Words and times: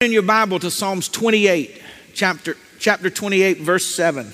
in 0.00 0.12
your 0.12 0.22
Bible 0.22 0.60
to 0.60 0.70
Psalms 0.70 1.08
28, 1.08 1.82
chapter, 2.14 2.56
chapter 2.78 3.10
28, 3.10 3.58
verse 3.58 3.84
7. 3.84 4.32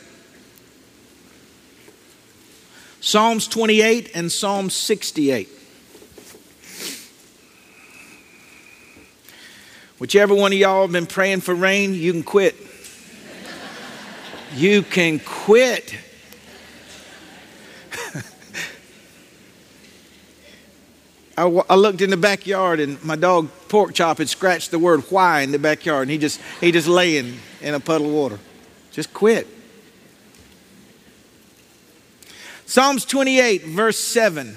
Psalms 3.01 3.49
28 3.49 4.11
and 4.15 4.31
Psalm 4.31 4.69
68. 4.69 5.49
Whichever 9.97 10.35
one 10.35 10.53
of 10.53 10.59
y'all 10.59 10.83
have 10.83 10.93
been 10.93 11.07
praying 11.07 11.41
for 11.41 11.55
rain, 11.55 11.95
you 11.95 12.13
can 12.13 12.23
quit. 12.23 12.57
you 14.55 14.83
can 14.83 15.19
quit. 15.19 15.95
I, 21.39 21.45
I 21.47 21.75
looked 21.75 22.03
in 22.03 22.11
the 22.11 22.19
backyard 22.19 22.81
and 22.81 23.03
my 23.03 23.17
dog 23.17 23.49
Pork 23.75 23.93
Chop 23.93 24.19
had 24.19 24.29
scratched 24.29 24.71
the 24.71 24.79
word 24.79 25.01
why 25.11 25.41
in 25.41 25.51
the 25.51 25.59
backyard 25.59 26.03
and 26.03 26.11
he 26.13 26.17
just, 26.17 26.41
he 26.61 26.71
just 26.71 26.87
laying 26.87 27.41
in 27.61 27.75
a 27.75 27.81
puddle 27.81 28.07
of 28.07 28.13
water. 28.13 28.39
Just 28.93 29.13
quit. 29.13 29.49
Psalms 32.67 33.05
28, 33.05 33.65
verse 33.65 33.99
7. 33.99 34.57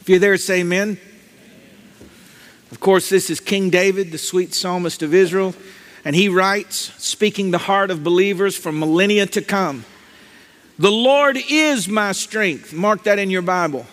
If 0.00 0.04
you're 0.06 0.20
there, 0.20 0.36
say 0.36 0.60
amen. 0.60 1.00
Of 2.70 2.78
course, 2.78 3.08
this 3.08 3.28
is 3.28 3.40
King 3.40 3.70
David, 3.70 4.12
the 4.12 4.18
sweet 4.18 4.54
psalmist 4.54 5.02
of 5.02 5.12
Israel, 5.12 5.52
and 6.04 6.14
he 6.14 6.28
writes, 6.28 6.92
speaking 7.02 7.50
the 7.50 7.58
heart 7.58 7.90
of 7.90 8.04
believers 8.04 8.56
from 8.56 8.78
millennia 8.78 9.26
to 9.26 9.42
come 9.42 9.84
The 10.78 10.92
Lord 10.92 11.36
is 11.50 11.88
my 11.88 12.12
strength. 12.12 12.72
Mark 12.72 13.02
that 13.02 13.18
in 13.18 13.30
your 13.30 13.42
Bible. 13.42 13.84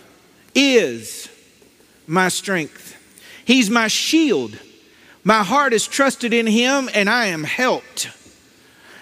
Is 0.53 1.29
my 2.05 2.27
strength. 2.27 2.80
He's 3.51 3.69
my 3.69 3.89
shield. 3.89 4.57
My 5.25 5.43
heart 5.43 5.73
is 5.73 5.85
trusted 5.85 6.31
in 6.31 6.47
him, 6.47 6.89
and 6.93 7.09
I 7.09 7.25
am 7.25 7.43
helped. 7.43 8.09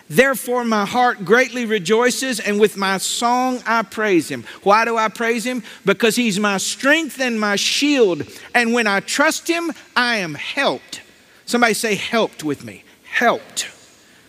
Therefore, 0.10 0.64
my 0.64 0.88
heart 0.88 1.24
greatly 1.24 1.66
rejoices, 1.66 2.40
and 2.40 2.60
with 2.60 2.76
my 2.76 2.98
song 2.98 3.62
I 3.68 3.84
praise 3.84 4.28
him. 4.28 4.44
Why 4.64 4.86
do 4.86 4.98
I 4.98 5.10
praise 5.10 5.46
him? 5.46 5.62
Because 5.86 6.16
he's 6.16 6.40
my 6.40 6.58
strength 6.58 7.22
and 7.22 7.40
my 7.40 7.58
shield. 7.58 8.24
And 8.56 8.74
when 8.74 8.88
I 8.88 9.02
trust 9.02 9.48
him, 9.48 9.72
I 9.96 10.16
am 10.16 10.34
helped. 10.34 11.02
Somebody 11.46 11.76
say, 11.76 11.94
helped 11.94 12.44
with 12.44 12.64
me. 12.64 12.84
Helped. 13.04 13.70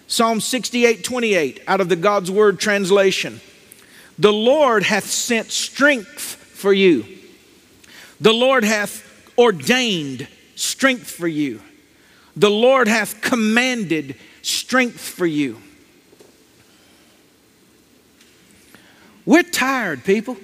Psalm 0.07 0.43
68 0.43 1.03
28 1.03 1.63
out 1.67 1.81
of 1.81 1.89
the 1.89 1.97
God's 1.97 2.31
Word 2.31 2.61
translation. 2.61 3.41
The 4.19 4.35
Lord 4.35 4.83
hath 4.83 5.07
sent 5.07 5.51
strength 5.51 6.35
for 6.35 6.75
you. 6.75 7.07
The 8.21 8.35
Lord 8.35 8.65
hath 8.65 9.07
ordained 9.39 10.29
strength 10.55 11.11
for 11.11 11.29
you. 11.29 11.61
The 12.37 12.51
Lord 12.51 12.89
hath 12.89 13.21
commanded 13.21 14.17
strength 14.43 15.01
for 15.01 15.27
you. 15.27 15.61
We're 19.27 19.43
tired, 19.43 20.05
people. 20.05 20.37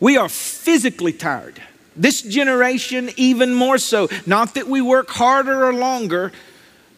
We 0.00 0.16
are 0.16 0.28
physically 0.28 1.12
tired. 1.12 1.60
This 1.96 2.22
generation, 2.22 3.10
even 3.16 3.54
more 3.54 3.78
so. 3.78 4.08
Not 4.26 4.54
that 4.54 4.68
we 4.68 4.80
work 4.82 5.08
harder 5.10 5.64
or 5.66 5.72
longer, 5.72 6.32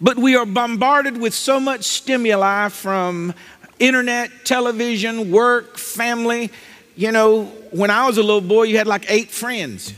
but 0.00 0.16
we 0.16 0.36
are 0.36 0.46
bombarded 0.46 1.16
with 1.16 1.34
so 1.34 1.60
much 1.60 1.84
stimuli 1.84 2.68
from 2.68 3.34
internet, 3.78 4.30
television, 4.44 5.30
work, 5.30 5.78
family. 5.78 6.50
You 6.96 7.12
know, 7.12 7.44
when 7.70 7.90
I 7.90 8.06
was 8.06 8.18
a 8.18 8.22
little 8.22 8.40
boy, 8.40 8.64
you 8.64 8.78
had 8.78 8.86
like 8.86 9.06
eight 9.08 9.30
friends. 9.30 9.94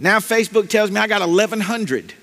Now 0.00 0.18
Facebook 0.18 0.70
tells 0.70 0.90
me 0.90 0.98
I 0.98 1.06
got 1.06 1.20
1,100. 1.20 2.14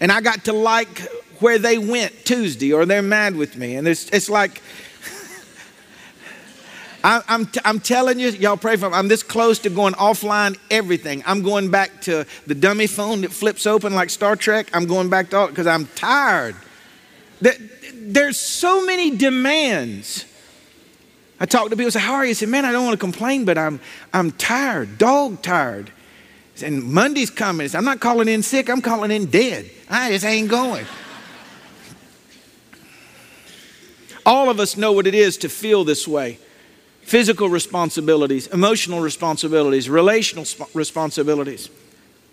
And 0.00 0.10
I 0.10 0.20
got 0.20 0.44
to 0.46 0.52
like 0.52 0.98
where 1.38 1.58
they 1.58 1.78
went 1.78 2.12
Tuesday, 2.24 2.72
or 2.72 2.84
they're 2.84 3.00
mad 3.00 3.36
with 3.36 3.56
me. 3.56 3.76
And 3.76 3.86
it's, 3.86 4.10
it's 4.10 4.28
like, 4.28 4.60
I, 7.04 7.22
I'm, 7.28 7.46
t- 7.46 7.60
I'm 7.64 7.78
telling 7.78 8.18
you, 8.18 8.30
y'all 8.30 8.56
pray 8.56 8.76
for 8.76 8.90
me. 8.90 8.96
I'm 8.96 9.08
this 9.08 9.22
close 9.22 9.60
to 9.60 9.70
going 9.70 9.94
offline 9.94 10.58
everything. 10.70 11.22
I'm 11.26 11.42
going 11.42 11.70
back 11.70 12.02
to 12.02 12.26
the 12.46 12.54
dummy 12.56 12.88
phone 12.88 13.20
that 13.20 13.32
flips 13.32 13.66
open 13.66 13.94
like 13.94 14.10
Star 14.10 14.36
Trek. 14.36 14.68
I'm 14.74 14.86
going 14.86 15.10
back 15.10 15.30
to 15.30 15.36
all 15.36 15.46
because 15.46 15.68
I'm 15.68 15.86
tired. 15.94 16.56
There's 17.94 18.38
so 18.38 18.84
many 18.84 19.16
demands. 19.16 20.26
I 21.38 21.46
talk 21.46 21.70
to 21.70 21.76
people, 21.76 21.90
say, 21.90 22.00
How 22.00 22.14
are 22.14 22.24
you? 22.24 22.30
I 22.30 22.34
say, 22.34 22.46
Man, 22.46 22.64
I 22.64 22.72
don't 22.72 22.84
want 22.84 22.98
to 22.98 23.00
complain, 23.00 23.44
but 23.44 23.56
I'm, 23.56 23.80
I'm 24.12 24.32
tired, 24.32 24.98
dog 24.98 25.40
tired. 25.40 25.92
And 26.62 26.82
Monday's 26.82 27.30
coming. 27.30 27.68
I'm 27.74 27.84
not 27.84 28.00
calling 28.00 28.28
in 28.28 28.42
sick, 28.42 28.68
I'm 28.68 28.82
calling 28.82 29.10
in 29.10 29.26
dead. 29.26 29.70
I 29.88 30.10
just 30.10 30.24
ain't 30.24 30.48
going. 30.48 30.86
All 34.26 34.50
of 34.50 34.60
us 34.60 34.76
know 34.76 34.92
what 34.92 35.06
it 35.06 35.14
is 35.14 35.38
to 35.38 35.48
feel 35.48 35.84
this 35.84 36.06
way 36.06 36.38
physical 37.02 37.48
responsibilities, 37.48 38.46
emotional 38.48 39.00
responsibilities, 39.00 39.90
relational 39.90 40.44
sp- 40.46 40.70
responsibilities, 40.74 41.68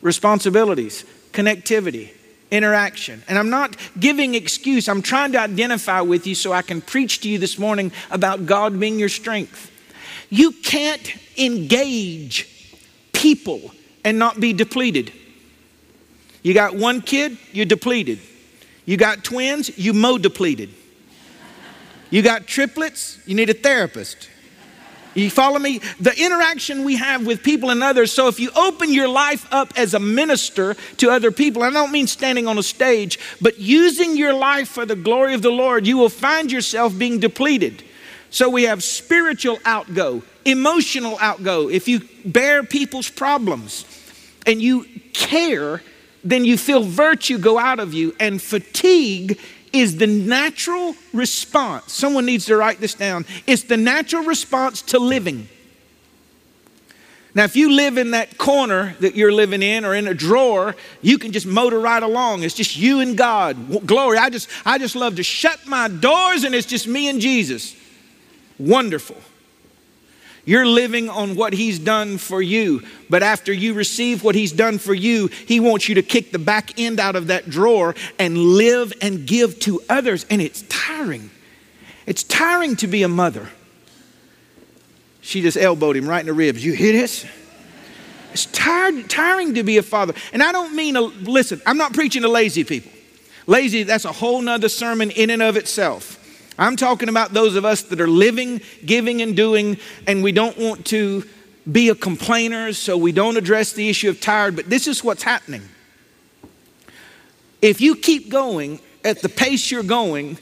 responsibilities, 0.01 1.03
connectivity, 1.31 2.11
interaction. 2.51 3.23
And 3.27 3.39
I'm 3.39 3.49
not 3.49 3.75
giving 3.99 4.35
excuse, 4.35 4.87
I'm 4.87 5.01
trying 5.01 5.31
to 5.31 5.39
identify 5.39 6.01
with 6.01 6.27
you 6.27 6.35
so 6.35 6.53
I 6.53 6.61
can 6.61 6.81
preach 6.81 7.21
to 7.21 7.29
you 7.29 7.39
this 7.39 7.57
morning 7.57 7.91
about 8.11 8.45
God 8.45 8.79
being 8.79 8.99
your 8.99 9.09
strength. 9.09 9.71
You 10.29 10.51
can't 10.51 11.15
engage 11.37 12.47
people 13.13 13.71
and 14.07 14.17
not 14.17 14.39
be 14.39 14.53
depleted. 14.53 15.11
You 16.41 16.53
got 16.53 16.73
one 16.73 17.01
kid, 17.01 17.37
you're 17.51 17.65
depleted. 17.65 18.19
You 18.85 18.95
got 18.95 19.25
twins, 19.25 19.77
you 19.77 19.91
mo 19.91 20.17
depleted. 20.17 20.69
You 22.09 22.21
got 22.21 22.47
triplets, 22.47 23.19
you 23.25 23.35
need 23.35 23.49
a 23.49 23.53
therapist. 23.53 24.29
You 25.13 25.29
follow 25.29 25.59
me? 25.59 25.81
The 25.99 26.17
interaction 26.17 26.85
we 26.85 26.95
have 26.95 27.25
with 27.25 27.43
people 27.43 27.69
and 27.69 27.83
others. 27.83 28.13
So 28.13 28.29
if 28.29 28.39
you 28.39 28.49
open 28.55 28.93
your 28.93 29.09
life 29.09 29.45
up 29.51 29.73
as 29.75 29.93
a 29.93 29.99
minister 29.99 30.75
to 30.97 31.09
other 31.09 31.29
people, 31.29 31.63
I 31.63 31.69
don't 31.69 31.91
mean 31.91 32.07
standing 32.07 32.47
on 32.47 32.57
a 32.57 32.63
stage, 32.63 33.19
but 33.41 33.59
using 33.59 34.15
your 34.15 34.31
life 34.31 34.69
for 34.69 34.85
the 34.85 34.95
glory 34.95 35.33
of 35.33 35.41
the 35.41 35.51
Lord, 35.51 35.85
you 35.85 35.97
will 35.97 36.07
find 36.07 36.49
yourself 36.49 36.97
being 36.97 37.19
depleted. 37.19 37.83
So 38.29 38.49
we 38.49 38.63
have 38.63 38.85
spiritual 38.85 39.59
outgo, 39.65 40.23
emotional 40.47 41.17
outgo. 41.19 41.69
If 41.69 41.87
you 41.87 42.01
bear 42.25 42.63
people's 42.63 43.09
problems 43.09 43.85
and 44.45 44.61
you 44.61 44.85
care, 45.13 45.83
then 46.23 46.45
you 46.45 46.57
feel 46.57 46.83
virtue 46.83 47.37
go 47.37 47.59
out 47.59 47.79
of 47.79 47.93
you, 47.93 48.15
and 48.19 48.41
fatigue 48.41 49.39
is 49.73 49.97
the 49.97 50.07
natural 50.07 50.95
response. 51.13 51.93
Someone 51.93 52.25
needs 52.25 52.45
to 52.45 52.55
write 52.55 52.79
this 52.79 52.93
down. 52.93 53.25
It's 53.45 53.63
the 53.63 53.77
natural 53.77 54.23
response 54.23 54.81
to 54.83 54.99
living. 54.99 55.47
Now, 57.35 57.43
if 57.43 57.55
you 57.55 57.71
live 57.71 57.99
in 57.99 58.11
that 58.11 58.39
corner 58.39 58.95
that 58.99 59.15
you're 59.15 59.31
living 59.31 59.61
in 59.61 59.85
or 59.85 59.93
in 59.93 60.07
a 60.07 60.13
drawer, 60.13 60.75
you 61.03 61.19
can 61.19 61.31
just 61.31 61.45
motor 61.45 61.79
right 61.79 62.01
along. 62.01 62.41
It's 62.41 62.55
just 62.55 62.75
you 62.75 62.99
and 62.99 63.15
God. 63.15 63.85
Glory. 63.85 64.17
I 64.17 64.31
just, 64.31 64.49
I 64.65 64.79
just 64.79 64.95
love 64.95 65.17
to 65.17 65.23
shut 65.23 65.67
my 65.67 65.87
doors 65.87 66.45
and 66.45 66.55
it's 66.55 66.65
just 66.65 66.87
me 66.87 67.09
and 67.09 67.21
Jesus. 67.21 67.75
Wonderful. 68.57 69.17
You're 70.47 70.65
living 70.65 71.09
on 71.09 71.35
what 71.35 71.51
He's 71.51 71.77
done 71.77 72.17
for 72.17 72.41
you. 72.41 72.81
But 73.09 73.21
after 73.21 73.51
you 73.51 73.73
receive 73.73 74.23
what 74.23 74.33
He's 74.33 74.53
done 74.53 74.77
for 74.77 74.93
you, 74.93 75.27
He 75.27 75.59
wants 75.59 75.89
you 75.89 75.95
to 75.95 76.01
kick 76.01 76.31
the 76.31 76.39
back 76.39 76.79
end 76.79 77.01
out 77.01 77.17
of 77.17 77.27
that 77.27 77.49
drawer 77.49 77.95
and 78.17 78.37
live 78.37 78.93
and 79.01 79.27
give 79.27 79.59
to 79.59 79.81
others. 79.89 80.25
And 80.29 80.41
it's 80.41 80.61
tiring. 80.69 81.29
It's 82.05 82.23
tiring 82.23 82.77
to 82.77 82.87
be 82.87 83.03
a 83.03 83.09
mother. 83.09 83.49
She 85.19 85.41
just 85.41 85.57
elbowed 85.57 85.97
him 85.97 86.07
right 86.07 86.21
in 86.21 86.27
the 86.27 86.33
ribs. 86.33 86.63
You 86.63 86.71
hear 86.71 86.93
this? 86.93 87.25
It's 88.31 88.45
tired, 88.45 89.09
tiring 89.09 89.55
to 89.55 89.63
be 89.63 89.77
a 89.77 89.83
father. 89.83 90.13
And 90.31 90.41
I 90.41 90.53
don't 90.53 90.73
mean, 90.73 90.95
a, 90.95 91.01
listen, 91.01 91.61
I'm 91.65 91.77
not 91.77 91.91
preaching 91.91 92.21
to 92.21 92.29
lazy 92.29 92.63
people. 92.63 92.93
Lazy, 93.47 93.83
that's 93.83 94.05
a 94.05 94.13
whole 94.13 94.41
nother 94.41 94.69
sermon 94.69 95.11
in 95.11 95.29
and 95.29 95.41
of 95.41 95.57
itself. 95.57 96.23
I'm 96.57 96.75
talking 96.75 97.09
about 97.09 97.33
those 97.33 97.55
of 97.55 97.65
us 97.65 97.83
that 97.83 98.01
are 98.01 98.07
living, 98.07 98.61
giving, 98.85 99.21
and 99.21 99.35
doing, 99.35 99.77
and 100.07 100.23
we 100.23 100.31
don't 100.31 100.57
want 100.57 100.85
to 100.87 101.23
be 101.71 101.89
a 101.89 101.95
complainer, 101.95 102.73
so 102.73 102.97
we 102.97 103.11
don't 103.11 103.37
address 103.37 103.73
the 103.73 103.89
issue 103.89 104.09
of 104.09 104.19
tired. 104.19 104.55
But 104.55 104.69
this 104.69 104.87
is 104.87 105.03
what's 105.03 105.23
happening. 105.23 105.63
If 107.61 107.81
you 107.81 107.95
keep 107.95 108.29
going 108.29 108.79
at 109.03 109.21
the 109.21 109.29
pace 109.29 109.69
you're 109.69 109.83
going, 109.83 110.37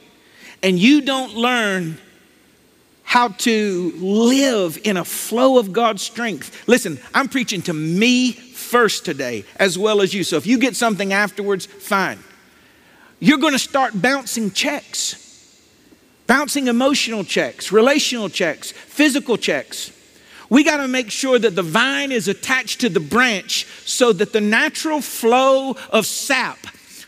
and 0.63 0.79
you 0.79 1.01
don't 1.01 1.35
learn 1.35 1.97
how 3.03 3.27
to 3.29 3.93
live 3.97 4.79
in 4.83 4.97
a 4.97 5.05
flow 5.05 5.59
of 5.59 5.71
God's 5.71 6.01
strength. 6.01 6.67
Listen, 6.67 6.99
I'm 7.13 7.29
preaching 7.29 7.61
to 7.63 7.73
me 7.73 8.31
first 8.31 9.05
today, 9.05 9.45
as 9.57 9.77
well 9.77 10.01
as 10.01 10.13
you. 10.13 10.23
So 10.23 10.37
if 10.37 10.47
you 10.47 10.57
get 10.57 10.75
something 10.75 11.13
afterwards, 11.13 11.67
fine. 11.67 12.17
You're 13.19 13.37
going 13.37 13.53
to 13.53 13.59
start 13.59 14.01
bouncing 14.01 14.51
checks 14.51 15.24
bouncing 16.27 16.67
emotional 16.67 17.23
checks, 17.23 17.71
relational 17.71 18.29
checks, 18.29 18.71
physical 18.71 19.37
checks. 19.37 19.91
We 20.49 20.63
got 20.63 20.77
to 20.77 20.87
make 20.87 21.09
sure 21.09 21.39
that 21.39 21.55
the 21.55 21.63
vine 21.63 22.11
is 22.11 22.27
attached 22.27 22.81
to 22.81 22.89
the 22.89 22.99
branch 22.99 23.65
so 23.85 24.13
that 24.13 24.31
the 24.31 24.41
natural 24.41 25.01
flow 25.01 25.75
of 25.89 26.05
sap, 26.05 26.59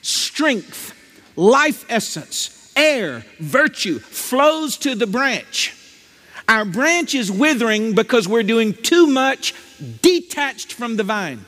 strength, 0.01 0.93
life 1.35 1.85
essence, 1.89 2.71
air, 2.75 3.23
virtue 3.39 3.99
flows 3.99 4.77
to 4.77 4.95
the 4.95 5.07
branch. 5.07 5.73
Our 6.47 6.65
branch 6.65 7.13
is 7.13 7.31
withering 7.31 7.93
because 7.93 8.27
we're 8.27 8.43
doing 8.43 8.73
too 8.73 9.07
much 9.07 9.53
detached 10.01 10.73
from 10.73 10.95
the 10.95 11.03
vine. 11.03 11.45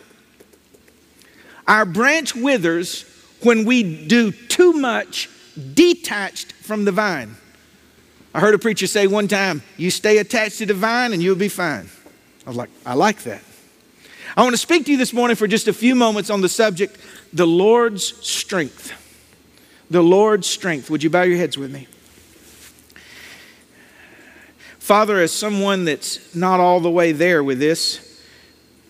Our 1.68 1.86
branch 1.86 2.36
withers 2.36 3.06
when 3.42 3.64
we 3.64 4.08
do 4.08 4.32
too 4.32 4.74
much 4.74 5.30
detached 5.74 6.52
from 6.54 6.86
the 6.86 6.92
vine. 6.92 7.36
I 8.34 8.40
heard 8.40 8.54
a 8.54 8.60
preacher 8.60 8.88
say 8.88 9.08
one 9.08 9.28
time, 9.28 9.62
You 9.78 9.90
stay 9.90 10.18
attached 10.18 10.60
to 10.60 10.66
the 10.66 10.74
vine 10.74 11.14
and 11.14 11.22
you'll 11.22 11.36
be 11.36 11.50
fine. 11.50 11.90
I 12.46 12.50
was 12.50 12.58
like, 12.58 12.70
I 12.86 12.94
like 12.94 13.24
that. 13.24 13.42
I 14.38 14.44
want 14.44 14.54
to 14.54 14.58
speak 14.58 14.86
to 14.86 14.92
you 14.92 14.98
this 14.98 15.14
morning 15.14 15.36
for 15.36 15.48
just 15.48 15.68
a 15.68 15.74
few 15.74 15.96
moments 15.96 16.30
on 16.30 16.42
the 16.42 16.50
subject 16.50 16.98
the 17.34 17.48
Lord's 17.48 18.06
strength. 18.26 18.94
The 19.90 20.02
Lord's 20.02 20.48
strength. 20.48 20.90
Would 20.90 21.04
you 21.04 21.10
bow 21.10 21.24
your 21.24 21.38
heads 21.38 21.58
with 21.58 21.72
me? 21.72 21.88
Father, 24.78 25.20
as 25.20 25.32
someone 25.32 25.86
that's 25.86 26.34
not 26.36 26.60
all 26.60 26.80
the 26.80 26.90
way 26.90 27.12
there 27.12 27.44
with 27.44 27.60
this, 27.60 28.24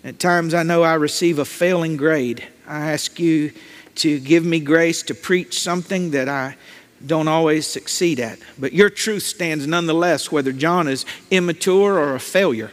at 0.03 0.19
times 0.19 0.53
I 0.53 0.63
know 0.63 0.83
I 0.83 0.94
receive 0.94 1.39
a 1.39 1.45
failing 1.45 1.97
grade. 1.97 2.47
I 2.65 2.92
ask 2.92 3.19
you 3.19 3.51
to 3.95 4.19
give 4.19 4.45
me 4.45 4.62
grace 4.62 5.03
to 5.03 5.13
preach 5.13 5.59
something 5.59 6.12
that 6.12 6.30
I 6.30 6.56
don't 7.05 7.27
always 7.27 7.65
succeed 7.65 8.19
at. 8.19 8.39
But 8.57 8.73
your 8.73 8.89
truth 8.89 9.23
stands 9.23 9.65
nonetheless, 9.65 10.31
whether 10.31 10.51
John 10.51 10.87
is 10.87 11.05
immature 11.31 11.97
or 11.97 12.15
a 12.15 12.19
failure. 12.19 12.71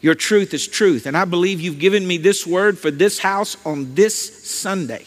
Your 0.00 0.14
truth 0.14 0.54
is 0.54 0.66
truth. 0.66 1.06
And 1.06 1.16
I 1.16 1.24
believe 1.24 1.60
you've 1.60 1.78
given 1.78 2.06
me 2.06 2.18
this 2.18 2.46
word 2.46 2.78
for 2.78 2.90
this 2.90 3.18
house 3.18 3.56
on 3.66 3.94
this 3.94 4.48
Sunday. 4.48 5.04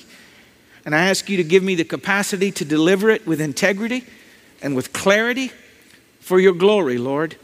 And 0.86 0.96
I 0.96 1.10
ask 1.10 1.30
you 1.30 1.38
to 1.38 1.44
give 1.44 1.64
me 1.64 1.76
the 1.76 1.84
capacity 1.84 2.52
to 2.52 2.66
deliver 2.66 3.10
it 3.10 3.26
with 3.28 3.40
integrity 3.40 4.04
and 4.62 4.76
with 4.76 4.94
clarity 4.94 5.52
for 6.20 6.40
your 6.40 6.54
glory, 6.54 6.98
Lord. 6.98 7.36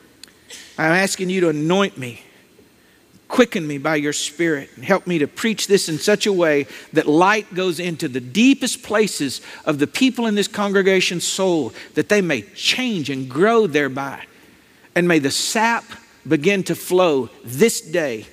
I'm 0.77 0.91
asking 0.91 1.29
you 1.29 1.41
to 1.41 1.49
anoint 1.49 1.97
me 1.97 2.23
Quicken 3.37 3.67
me 3.67 3.77
by 3.77 3.97
your 3.97 4.13
Spirit 4.13 4.71
and 4.75 4.83
help 4.83 5.05
me 5.05 5.19
to 5.19 5.27
preach 5.27 5.67
this 5.67 5.89
in 5.89 5.99
such 5.99 6.25
a 6.25 6.33
way 6.33 6.65
that 6.93 7.05
light 7.05 7.53
goes 7.53 7.79
into 7.79 8.07
the 8.07 8.19
deepest 8.19 8.81
places 8.81 9.41
of 9.63 9.77
the 9.77 9.85
people 9.85 10.25
in 10.25 10.33
this 10.33 10.47
congregation's 10.47 11.23
soul, 11.23 11.71
that 11.93 12.09
they 12.09 12.19
may 12.19 12.41
change 12.41 13.11
and 13.11 13.29
grow 13.29 13.67
thereby. 13.67 14.25
And 14.95 15.07
may 15.07 15.19
the 15.19 15.29
sap 15.29 15.83
begin 16.27 16.63
to 16.63 16.73
flow 16.73 17.29
this 17.43 17.79
day 17.79 18.25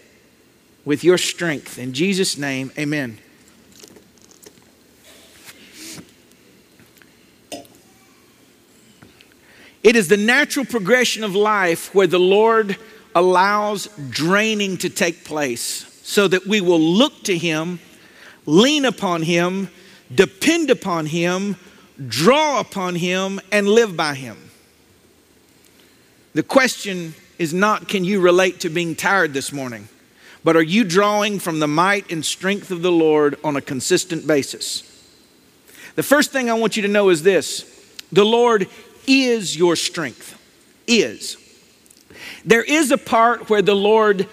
with 0.86 1.04
your 1.04 1.18
strength. 1.18 1.78
In 1.78 1.92
Jesus' 1.92 2.38
name, 2.38 2.72
amen. 2.78 3.18
It 9.82 9.96
is 9.96 10.08
the 10.08 10.16
natural 10.16 10.64
progression 10.64 11.24
of 11.24 11.34
life 11.36 11.94
where 11.94 12.06
the 12.06 12.18
Lord 12.18 12.78
allows 13.14 13.88
draining 14.10 14.76
to 14.78 14.90
take 14.90 15.24
place 15.24 16.00
so 16.02 16.28
that 16.28 16.46
we 16.46 16.60
will 16.60 16.80
look 16.80 17.22
to 17.24 17.36
Him, 17.36 17.80
lean 18.46 18.84
upon 18.84 19.22
Him, 19.22 19.70
depend 20.14 20.70
upon 20.70 21.06
Him, 21.06 21.56
draw 22.08 22.60
upon 22.60 22.96
Him, 22.96 23.40
and 23.52 23.68
live 23.68 23.96
by 23.96 24.14
Him. 24.14 24.36
The 26.34 26.42
question 26.42 27.14
is 27.38 27.54
not 27.54 27.88
can 27.88 28.04
you 28.04 28.20
relate 28.20 28.60
to 28.60 28.68
being 28.68 28.94
tired 28.94 29.32
this 29.32 29.52
morning, 29.52 29.88
but 30.42 30.56
are 30.56 30.62
you 30.62 30.84
drawing 30.84 31.38
from 31.38 31.60
the 31.60 31.68
might 31.68 32.10
and 32.10 32.24
strength 32.24 32.70
of 32.70 32.82
the 32.82 32.92
Lord 32.92 33.38
on 33.42 33.56
a 33.56 33.60
consistent 33.60 34.26
basis? 34.26 34.90
The 35.94 36.02
first 36.02 36.32
thing 36.32 36.50
I 36.50 36.54
want 36.54 36.76
you 36.76 36.82
to 36.82 36.88
know 36.88 37.08
is 37.08 37.22
this 37.22 37.70
the 38.12 38.24
Lord 38.24 38.68
is 39.06 39.56
your 39.56 39.76
strength. 39.76 40.40
Is. 40.86 41.38
There 42.44 42.62
is 42.62 42.90
a 42.90 42.98
part 42.98 43.48
where 43.50 43.62
the 43.62 43.74
Lord 43.74 44.28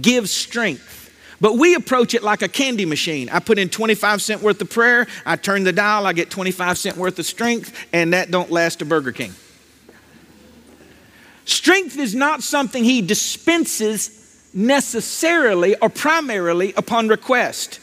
gives 0.00 0.30
strength. 0.30 0.96
But 1.40 1.54
we 1.54 1.74
approach 1.74 2.14
it 2.14 2.22
like 2.22 2.42
a 2.42 2.48
candy 2.48 2.84
machine. 2.84 3.28
I 3.28 3.38
put 3.38 3.58
in 3.58 3.68
25 3.68 4.20
cent 4.20 4.42
worth 4.42 4.60
of 4.60 4.70
prayer, 4.70 5.06
I 5.24 5.36
turn 5.36 5.64
the 5.64 5.72
dial, 5.72 6.06
I 6.06 6.12
get 6.12 6.30
25 6.30 6.78
cent 6.78 6.96
worth 6.96 7.18
of 7.18 7.26
strength, 7.26 7.72
and 7.92 8.12
that 8.12 8.30
don't 8.30 8.50
last 8.50 8.82
a 8.82 8.84
Burger 8.84 9.12
King. 9.12 9.32
Strength 11.44 11.96
is 11.98 12.14
not 12.14 12.42
something 12.42 12.84
he 12.84 13.00
dispenses 13.00 14.50
necessarily 14.52 15.76
or 15.76 15.88
primarily 15.88 16.74
upon 16.74 17.08
request. 17.08 17.80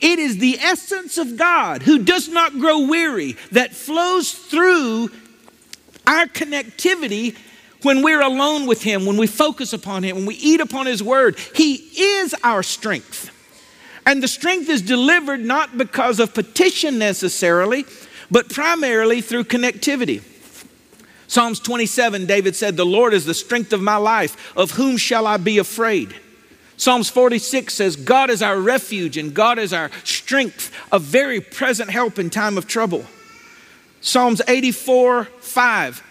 It 0.00 0.18
is 0.18 0.38
the 0.38 0.58
essence 0.60 1.18
of 1.18 1.36
God 1.36 1.82
who 1.82 2.04
does 2.04 2.28
not 2.28 2.52
grow 2.52 2.86
weary 2.86 3.36
that 3.50 3.74
flows 3.74 4.32
through 4.32 5.10
our 6.06 6.26
connectivity 6.26 7.36
when 7.82 8.02
we're 8.02 8.20
alone 8.20 8.66
with 8.66 8.82
Him, 8.82 9.06
when 9.06 9.16
we 9.16 9.26
focus 9.26 9.72
upon 9.72 10.02
Him, 10.02 10.16
when 10.16 10.26
we 10.26 10.34
eat 10.36 10.60
upon 10.60 10.86
His 10.86 11.02
Word, 11.02 11.38
He 11.54 11.74
is 11.74 12.34
our 12.42 12.62
strength. 12.62 13.30
And 14.06 14.22
the 14.22 14.28
strength 14.28 14.68
is 14.70 14.82
delivered 14.82 15.40
not 15.40 15.76
because 15.76 16.18
of 16.18 16.32
petition 16.32 16.98
necessarily, 16.98 17.84
but 18.30 18.48
primarily 18.48 19.20
through 19.20 19.44
connectivity. 19.44 20.22
Psalms 21.26 21.60
27, 21.60 22.24
David 22.24 22.56
said, 22.56 22.76
The 22.76 22.86
Lord 22.86 23.12
is 23.12 23.26
the 23.26 23.34
strength 23.34 23.74
of 23.74 23.82
my 23.82 23.96
life. 23.96 24.56
Of 24.56 24.72
whom 24.72 24.96
shall 24.96 25.26
I 25.26 25.36
be 25.36 25.58
afraid? 25.58 26.14
Psalms 26.78 27.10
46 27.10 27.74
says, 27.74 27.96
God 27.96 28.30
is 28.30 28.40
our 28.40 28.58
refuge 28.58 29.16
and 29.16 29.34
God 29.34 29.58
is 29.58 29.72
our 29.72 29.90
strength, 30.04 30.72
a 30.90 30.98
very 30.98 31.40
present 31.40 31.90
help 31.90 32.18
in 32.18 32.30
time 32.30 32.56
of 32.56 32.66
trouble. 32.66 33.04
Psalms 34.00 34.40
84, 34.46 35.24
5, 35.24 36.02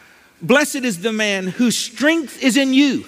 Blessed 0.41 0.77
is 0.77 1.01
the 1.01 1.13
man 1.13 1.47
whose 1.47 1.77
strength 1.77 2.43
is 2.43 2.57
in 2.57 2.73
you. 2.73 3.05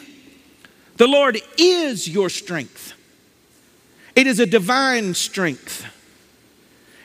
The 0.98 1.08
Lord 1.08 1.40
is 1.58 2.08
your 2.08 2.30
strength. 2.30 2.94
It 4.16 4.28
is 4.28 4.40
a 4.40 4.46
divine 4.46 5.14
strength, 5.14 5.86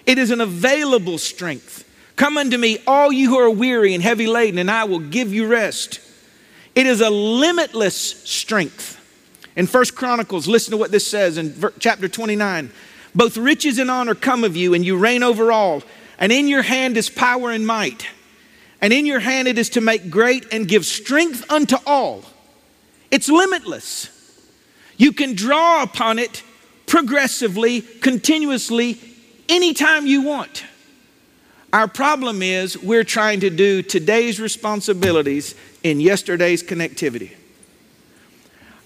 it 0.06 0.18
is 0.18 0.30
an 0.30 0.40
available 0.40 1.18
strength. 1.18 1.82
Come 2.16 2.38
unto 2.38 2.56
me, 2.56 2.78
all 2.86 3.12
you 3.12 3.30
who 3.30 3.38
are 3.38 3.50
weary 3.50 3.92
and 3.92 4.00
heavy 4.00 4.28
laden, 4.28 4.60
and 4.60 4.70
I 4.70 4.84
will 4.84 5.00
give 5.00 5.34
you 5.34 5.48
rest. 5.48 5.98
It 6.76 6.86
is 6.86 7.00
a 7.00 7.10
limitless 7.10 7.96
strength. 7.96 9.00
In 9.56 9.66
First 9.66 9.96
Chronicles, 9.96 10.46
listen 10.46 10.70
to 10.70 10.76
what 10.76 10.92
this 10.92 11.04
says 11.08 11.38
in 11.38 11.60
chapter 11.80 12.08
29. 12.08 12.70
Both 13.16 13.36
riches 13.36 13.78
and 13.78 13.90
honor 13.90 14.14
come 14.14 14.44
of 14.44 14.56
you, 14.56 14.74
and 14.74 14.84
you 14.84 14.96
reign 14.96 15.24
over 15.24 15.50
all, 15.50 15.82
and 16.18 16.30
in 16.30 16.46
your 16.46 16.62
hand 16.62 16.96
is 16.96 17.10
power 17.10 17.50
and 17.50 17.66
might 17.66 18.06
and 18.84 18.92
in 18.92 19.06
your 19.06 19.20
hand 19.20 19.48
it 19.48 19.56
is 19.56 19.70
to 19.70 19.80
make 19.80 20.10
great 20.10 20.44
and 20.52 20.68
give 20.68 20.84
strength 20.84 21.50
unto 21.50 21.74
all. 21.86 22.22
It's 23.10 23.30
limitless. 23.30 24.10
You 24.98 25.14
can 25.14 25.34
draw 25.34 25.82
upon 25.82 26.18
it 26.18 26.42
progressively, 26.84 27.80
continuously, 27.80 29.00
anytime 29.48 30.06
you 30.06 30.20
want. 30.20 30.66
Our 31.72 31.88
problem 31.88 32.42
is 32.42 32.76
we're 32.76 33.04
trying 33.04 33.40
to 33.40 33.48
do 33.48 33.80
today's 33.80 34.38
responsibilities 34.38 35.54
in 35.82 35.98
yesterday's 35.98 36.62
connectivity. 36.62 37.32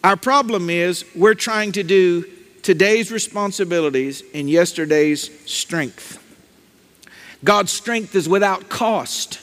Our 0.05 0.17
problem 0.17 0.71
is 0.71 1.05
we're 1.17 1.35
trying 1.35 1.73
to 1.73 1.83
do 1.83 2.25
today's 2.63 3.11
responsibilities 3.11 4.23
in 4.33 4.47
yesterday's 4.47 5.29
strength. 5.51 6.25
God's 7.43 7.73
strength 7.73 8.15
is 8.15 8.29
without 8.29 8.69
cost. 8.69 9.41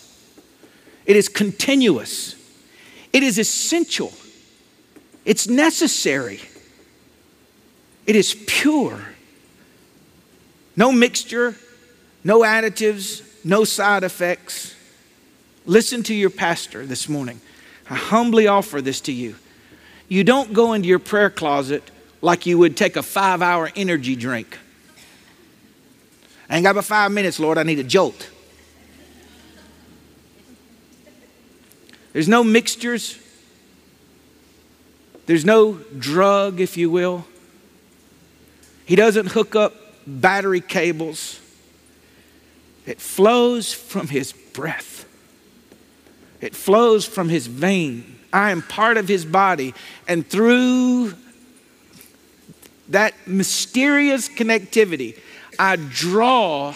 It 1.05 1.15
is 1.15 1.29
continuous. 1.29 2.35
It 3.13 3.23
is 3.23 3.37
essential. 3.37 4.11
It's 5.23 5.47
necessary. 5.47 6.41
It 8.05 8.15
is 8.15 8.35
pure. 8.47 8.99
No 10.75 10.91
mixture, 10.91 11.55
no 12.23 12.41
additives, 12.41 13.23
no 13.43 13.63
side 13.63 14.03
effects. 14.03 14.75
Listen 15.65 16.03
to 16.03 16.13
your 16.13 16.29
pastor 16.29 16.85
this 16.85 17.07
morning. 17.07 17.39
I 17.89 17.95
humbly 17.95 18.47
offer 18.47 18.81
this 18.81 19.01
to 19.01 19.11
you. 19.11 19.35
You 20.07 20.23
don't 20.23 20.53
go 20.53 20.73
into 20.73 20.87
your 20.87 20.99
prayer 20.99 21.29
closet 21.29 21.83
like 22.21 22.45
you 22.45 22.57
would 22.57 22.75
take 22.75 22.95
a 22.95 23.03
five 23.03 23.41
hour 23.41 23.71
energy 23.75 24.15
drink. 24.15 24.57
I 26.49 26.57
ain't 26.57 26.63
got 26.63 26.75
but 26.75 26.85
five 26.85 27.11
minutes, 27.11 27.39
Lord. 27.39 27.57
I 27.57 27.63
need 27.63 27.79
a 27.79 27.83
jolt. 27.83 28.29
There's 32.15 32.29
no 32.29 32.45
mixtures. 32.45 33.19
There's 35.25 35.43
no 35.43 35.73
drug, 35.99 36.61
if 36.61 36.77
you 36.77 36.89
will. 36.89 37.25
He 38.85 38.95
doesn't 38.95 39.33
hook 39.33 39.53
up 39.53 39.73
battery 40.07 40.61
cables. 40.61 41.41
It 42.85 43.01
flows 43.01 43.73
from 43.73 44.07
his 44.07 44.31
breath. 44.31 45.05
It 46.39 46.55
flows 46.55 47.05
from 47.05 47.27
his 47.27 47.47
vein. 47.47 48.17
I 48.31 48.51
am 48.51 48.61
part 48.61 48.95
of 48.95 49.09
his 49.09 49.25
body. 49.25 49.73
And 50.07 50.25
through 50.25 51.15
that 52.87 53.13
mysterious 53.27 54.29
connectivity, 54.29 55.19
I 55.59 55.75
draw 55.75 56.75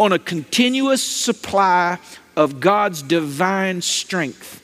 on 0.00 0.10
a 0.10 0.18
continuous 0.18 1.04
supply 1.04 1.98
of 2.34 2.58
God's 2.58 3.02
divine 3.02 3.82
strength. 3.82 4.56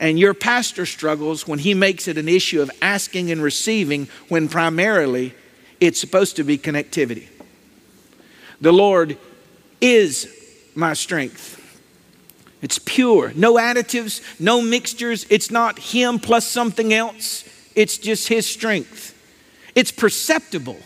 And 0.00 0.18
your 0.18 0.32
pastor 0.32 0.86
struggles 0.86 1.46
when 1.46 1.58
he 1.58 1.74
makes 1.74 2.08
it 2.08 2.16
an 2.16 2.28
issue 2.28 2.62
of 2.62 2.70
asking 2.80 3.30
and 3.30 3.42
receiving 3.42 4.08
when 4.28 4.48
primarily 4.48 5.34
it's 5.78 6.00
supposed 6.00 6.36
to 6.36 6.44
be 6.44 6.56
connectivity. 6.56 7.28
The 8.62 8.72
Lord 8.72 9.18
is 9.80 10.28
my 10.74 10.94
strength. 10.94 11.58
It's 12.62 12.78
pure, 12.78 13.32
no 13.34 13.54
additives, 13.54 14.22
no 14.40 14.60
mixtures. 14.60 15.26
It's 15.30 15.50
not 15.50 15.78
Him 15.78 16.18
plus 16.18 16.46
something 16.46 16.92
else, 16.92 17.44
it's 17.74 17.98
just 17.98 18.28
His 18.28 18.46
strength. 18.46 19.16
It's 19.74 19.92
perceptible. 19.92 20.78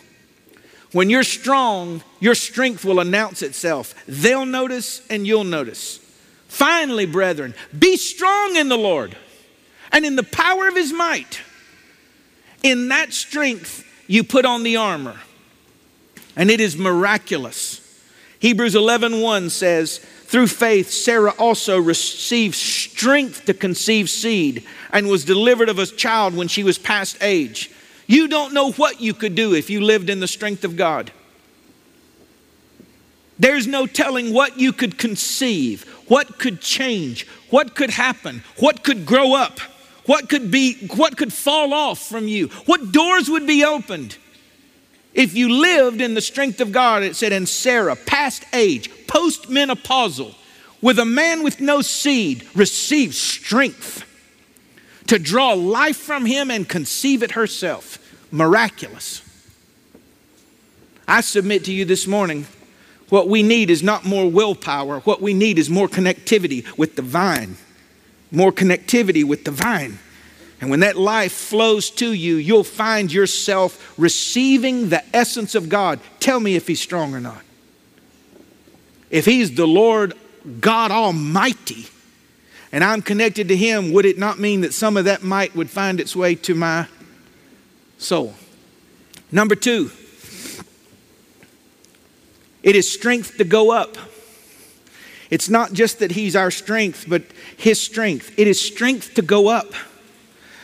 When 0.92 1.10
you're 1.10 1.24
strong, 1.24 2.02
your 2.20 2.36
strength 2.36 2.84
will 2.84 3.00
announce 3.00 3.42
itself. 3.42 3.94
They'll 4.06 4.46
notice 4.46 5.04
and 5.08 5.26
you'll 5.26 5.42
notice. 5.42 5.98
Finally, 6.54 7.04
brethren, 7.04 7.52
be 7.76 7.96
strong 7.96 8.54
in 8.54 8.68
the 8.68 8.78
Lord 8.78 9.16
and 9.90 10.06
in 10.06 10.14
the 10.14 10.22
power 10.22 10.68
of 10.68 10.76
his 10.76 10.92
might. 10.92 11.40
In 12.62 12.90
that 12.90 13.12
strength, 13.12 13.84
you 14.06 14.22
put 14.22 14.44
on 14.44 14.62
the 14.62 14.76
armor, 14.76 15.16
and 16.36 16.52
it 16.52 16.60
is 16.60 16.76
miraculous. 16.76 17.80
Hebrews 18.38 18.76
11 18.76 19.20
1 19.20 19.50
says, 19.50 19.98
Through 19.98 20.46
faith, 20.46 20.92
Sarah 20.92 21.34
also 21.40 21.80
received 21.80 22.54
strength 22.54 23.46
to 23.46 23.54
conceive 23.54 24.08
seed 24.08 24.64
and 24.92 25.08
was 25.08 25.24
delivered 25.24 25.68
of 25.68 25.80
a 25.80 25.86
child 25.86 26.36
when 26.36 26.46
she 26.46 26.62
was 26.62 26.78
past 26.78 27.16
age. 27.20 27.68
You 28.06 28.28
don't 28.28 28.54
know 28.54 28.70
what 28.70 29.00
you 29.00 29.12
could 29.12 29.34
do 29.34 29.54
if 29.54 29.70
you 29.70 29.80
lived 29.80 30.08
in 30.08 30.20
the 30.20 30.28
strength 30.28 30.62
of 30.64 30.76
God. 30.76 31.10
There's 33.38 33.66
no 33.66 33.86
telling 33.86 34.32
what 34.32 34.58
you 34.58 34.72
could 34.72 34.98
conceive, 34.98 35.84
what 36.08 36.38
could 36.38 36.60
change, 36.60 37.26
what 37.50 37.74
could 37.74 37.90
happen, 37.90 38.42
what 38.58 38.84
could 38.84 39.04
grow 39.04 39.34
up, 39.34 39.58
what 40.06 40.28
could 40.28 40.50
be 40.50 40.86
what 40.88 41.16
could 41.16 41.32
fall 41.32 41.72
off 41.72 41.98
from 41.98 42.28
you, 42.28 42.48
what 42.66 42.92
doors 42.92 43.28
would 43.28 43.46
be 43.46 43.64
opened. 43.64 44.16
If 45.14 45.34
you 45.34 45.48
lived 45.48 46.00
in 46.00 46.14
the 46.14 46.20
strength 46.20 46.60
of 46.60 46.72
God, 46.72 47.02
it 47.02 47.16
said, 47.16 47.32
and 47.32 47.48
Sarah, 47.48 47.94
past 47.94 48.44
age, 48.52 48.90
postmenopausal, 49.06 50.34
with 50.82 50.98
a 50.98 51.04
man 51.04 51.42
with 51.42 51.60
no 51.60 51.80
seed, 51.82 52.46
received 52.54 53.14
strength 53.14 54.04
to 55.06 55.18
draw 55.18 55.52
life 55.52 55.96
from 55.96 56.26
him 56.26 56.50
and 56.50 56.68
conceive 56.68 57.22
it 57.22 57.32
herself. 57.32 57.98
Miraculous. 58.32 59.22
I 61.06 61.20
submit 61.20 61.64
to 61.66 61.72
you 61.72 61.84
this 61.84 62.06
morning 62.06 62.46
what 63.14 63.28
we 63.28 63.44
need 63.44 63.70
is 63.70 63.80
not 63.80 64.04
more 64.04 64.28
willpower. 64.28 64.98
What 64.98 65.22
we 65.22 65.34
need 65.34 65.56
is 65.56 65.70
more 65.70 65.86
connectivity 65.86 66.66
with 66.76 66.96
the 66.96 67.02
vine. 67.02 67.56
More 68.32 68.50
connectivity 68.50 69.22
with 69.22 69.44
the 69.44 69.52
vine. 69.52 70.00
And 70.60 70.68
when 70.68 70.80
that 70.80 70.96
life 70.96 71.30
flows 71.30 71.90
to 71.90 72.12
you, 72.12 72.34
you'll 72.34 72.64
find 72.64 73.12
yourself 73.12 73.94
receiving 73.96 74.88
the 74.88 75.04
essence 75.14 75.54
of 75.54 75.68
God. 75.68 76.00
Tell 76.18 76.40
me 76.40 76.56
if 76.56 76.66
He's 76.66 76.80
strong 76.80 77.14
or 77.14 77.20
not. 77.20 77.40
If 79.10 79.26
He's 79.26 79.54
the 79.54 79.66
Lord 79.68 80.14
God 80.60 80.90
Almighty, 80.90 81.86
and 82.72 82.82
I'm 82.82 83.00
connected 83.00 83.46
to 83.46 83.56
Him, 83.56 83.92
would 83.92 84.06
it 84.06 84.18
not 84.18 84.40
mean 84.40 84.62
that 84.62 84.74
some 84.74 84.96
of 84.96 85.04
that 85.04 85.22
might 85.22 85.54
would 85.54 85.70
find 85.70 86.00
its 86.00 86.16
way 86.16 86.34
to 86.34 86.56
my 86.56 86.88
soul? 87.96 88.34
Number 89.30 89.54
two, 89.54 89.92
it 92.64 92.74
is 92.74 92.90
strength 92.90 93.36
to 93.36 93.44
go 93.44 93.70
up. 93.70 93.96
It's 95.30 95.48
not 95.48 95.74
just 95.74 95.98
that 95.98 96.12
He's 96.12 96.34
our 96.34 96.50
strength, 96.50 97.04
but 97.06 97.22
His 97.56 97.80
strength. 97.80 98.32
It 98.38 98.48
is 98.48 98.60
strength 98.60 99.14
to 99.14 99.22
go 99.22 99.48
up 99.48 99.72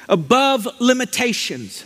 above 0.09 0.66
limitations. 0.80 1.85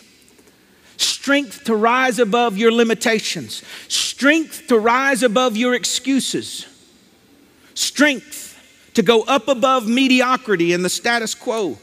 Strength 0.96 1.64
to 1.64 1.74
rise 1.74 2.20
above 2.20 2.56
your 2.56 2.70
limitations. 2.70 3.62
Strength 3.88 4.68
to 4.68 4.78
rise 4.78 5.24
above 5.24 5.56
your 5.56 5.74
excuses. 5.74 6.66
Strength 7.74 8.52
to 8.94 9.02
go 9.02 9.22
up 9.22 9.48
above 9.48 9.88
mediocrity 9.88 10.72
and 10.72 10.84
the 10.84 10.88
status 10.88 11.34
quo. 11.34 11.76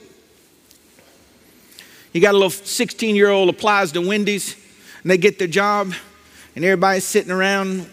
You 2.14 2.22
got 2.22 2.32
a 2.32 2.38
little 2.38 2.50
16 2.50 3.16
year 3.16 3.30
old 3.30 3.50
applies 3.50 3.92
to 3.92 4.02
Wendy's 4.02 4.56
and 5.02 5.12
they 5.12 5.18
get 5.18 5.40
their 5.40 5.48
job, 5.48 5.94
and 6.56 6.64
everybody's 6.64 7.06
sitting 7.06 7.32
around 7.32 7.90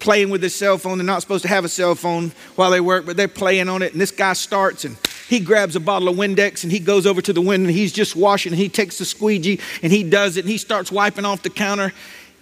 playing 0.00 0.30
with 0.30 0.42
his 0.42 0.54
cell 0.54 0.78
phone. 0.78 0.98
They're 0.98 1.06
not 1.06 1.22
supposed 1.22 1.42
to 1.42 1.48
have 1.48 1.64
a 1.64 1.68
cell 1.68 1.94
phone 1.94 2.32
while 2.56 2.70
they 2.70 2.80
work, 2.80 3.06
but 3.06 3.16
they're 3.16 3.28
playing 3.28 3.68
on 3.68 3.82
it. 3.82 3.92
And 3.92 4.00
this 4.00 4.10
guy 4.10 4.32
starts 4.32 4.84
and 4.84 4.96
he 5.28 5.38
grabs 5.38 5.76
a 5.76 5.80
bottle 5.80 6.08
of 6.08 6.16
Windex 6.16 6.64
and 6.64 6.72
he 6.72 6.80
goes 6.80 7.06
over 7.06 7.22
to 7.22 7.32
the 7.32 7.40
window 7.40 7.68
and 7.68 7.76
he's 7.76 7.92
just 7.92 8.16
washing. 8.16 8.52
And 8.52 8.60
he 8.60 8.68
takes 8.68 8.98
the 8.98 9.04
squeegee 9.04 9.60
and 9.82 9.92
he 9.92 10.02
does 10.02 10.36
it 10.36 10.40
and 10.40 10.48
he 10.48 10.58
starts 10.58 10.90
wiping 10.90 11.24
off 11.24 11.42
the 11.42 11.50
counter. 11.50 11.92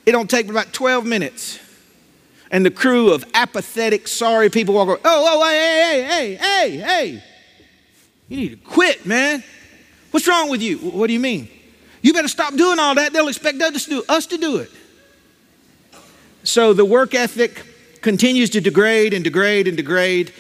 It 0.06 0.12
don't 0.12 0.30
take 0.30 0.48
about 0.48 0.72
12 0.72 1.04
minutes. 1.04 1.58
And 2.50 2.64
the 2.64 2.70
crew 2.70 3.12
of 3.12 3.24
apathetic, 3.34 4.08
sorry 4.08 4.48
people 4.48 4.74
walk 4.74 4.88
over. 4.88 5.00
Oh, 5.04 5.40
oh, 5.42 5.48
hey, 5.48 6.02
hey, 6.08 6.34
hey, 6.36 6.76
hey, 6.78 6.78
hey. 6.78 7.24
You 8.28 8.36
need 8.36 8.48
to 8.50 8.56
quit, 8.56 9.04
man. 9.04 9.44
What's 10.10 10.26
wrong 10.26 10.48
with 10.48 10.62
you? 10.62 10.78
What 10.78 11.08
do 11.08 11.12
you 11.12 11.20
mean? 11.20 11.48
You 12.00 12.12
better 12.12 12.28
stop 12.28 12.54
doing 12.54 12.78
all 12.78 12.94
that. 12.94 13.12
They'll 13.12 13.28
expect 13.28 13.60
us 13.60 13.84
to 13.84 13.90
do, 13.90 14.04
us 14.08 14.26
to 14.28 14.38
do 14.38 14.58
it. 14.58 14.70
So 16.49 16.73
the 16.73 16.87
work 16.87 17.14
ethic 17.14 17.62
continues 18.00 18.49
to 18.50 18.62
degrade 18.62 19.12
and 19.12 19.23
degrade 19.23 19.69
and 19.69 19.76
degrade 19.76 20.33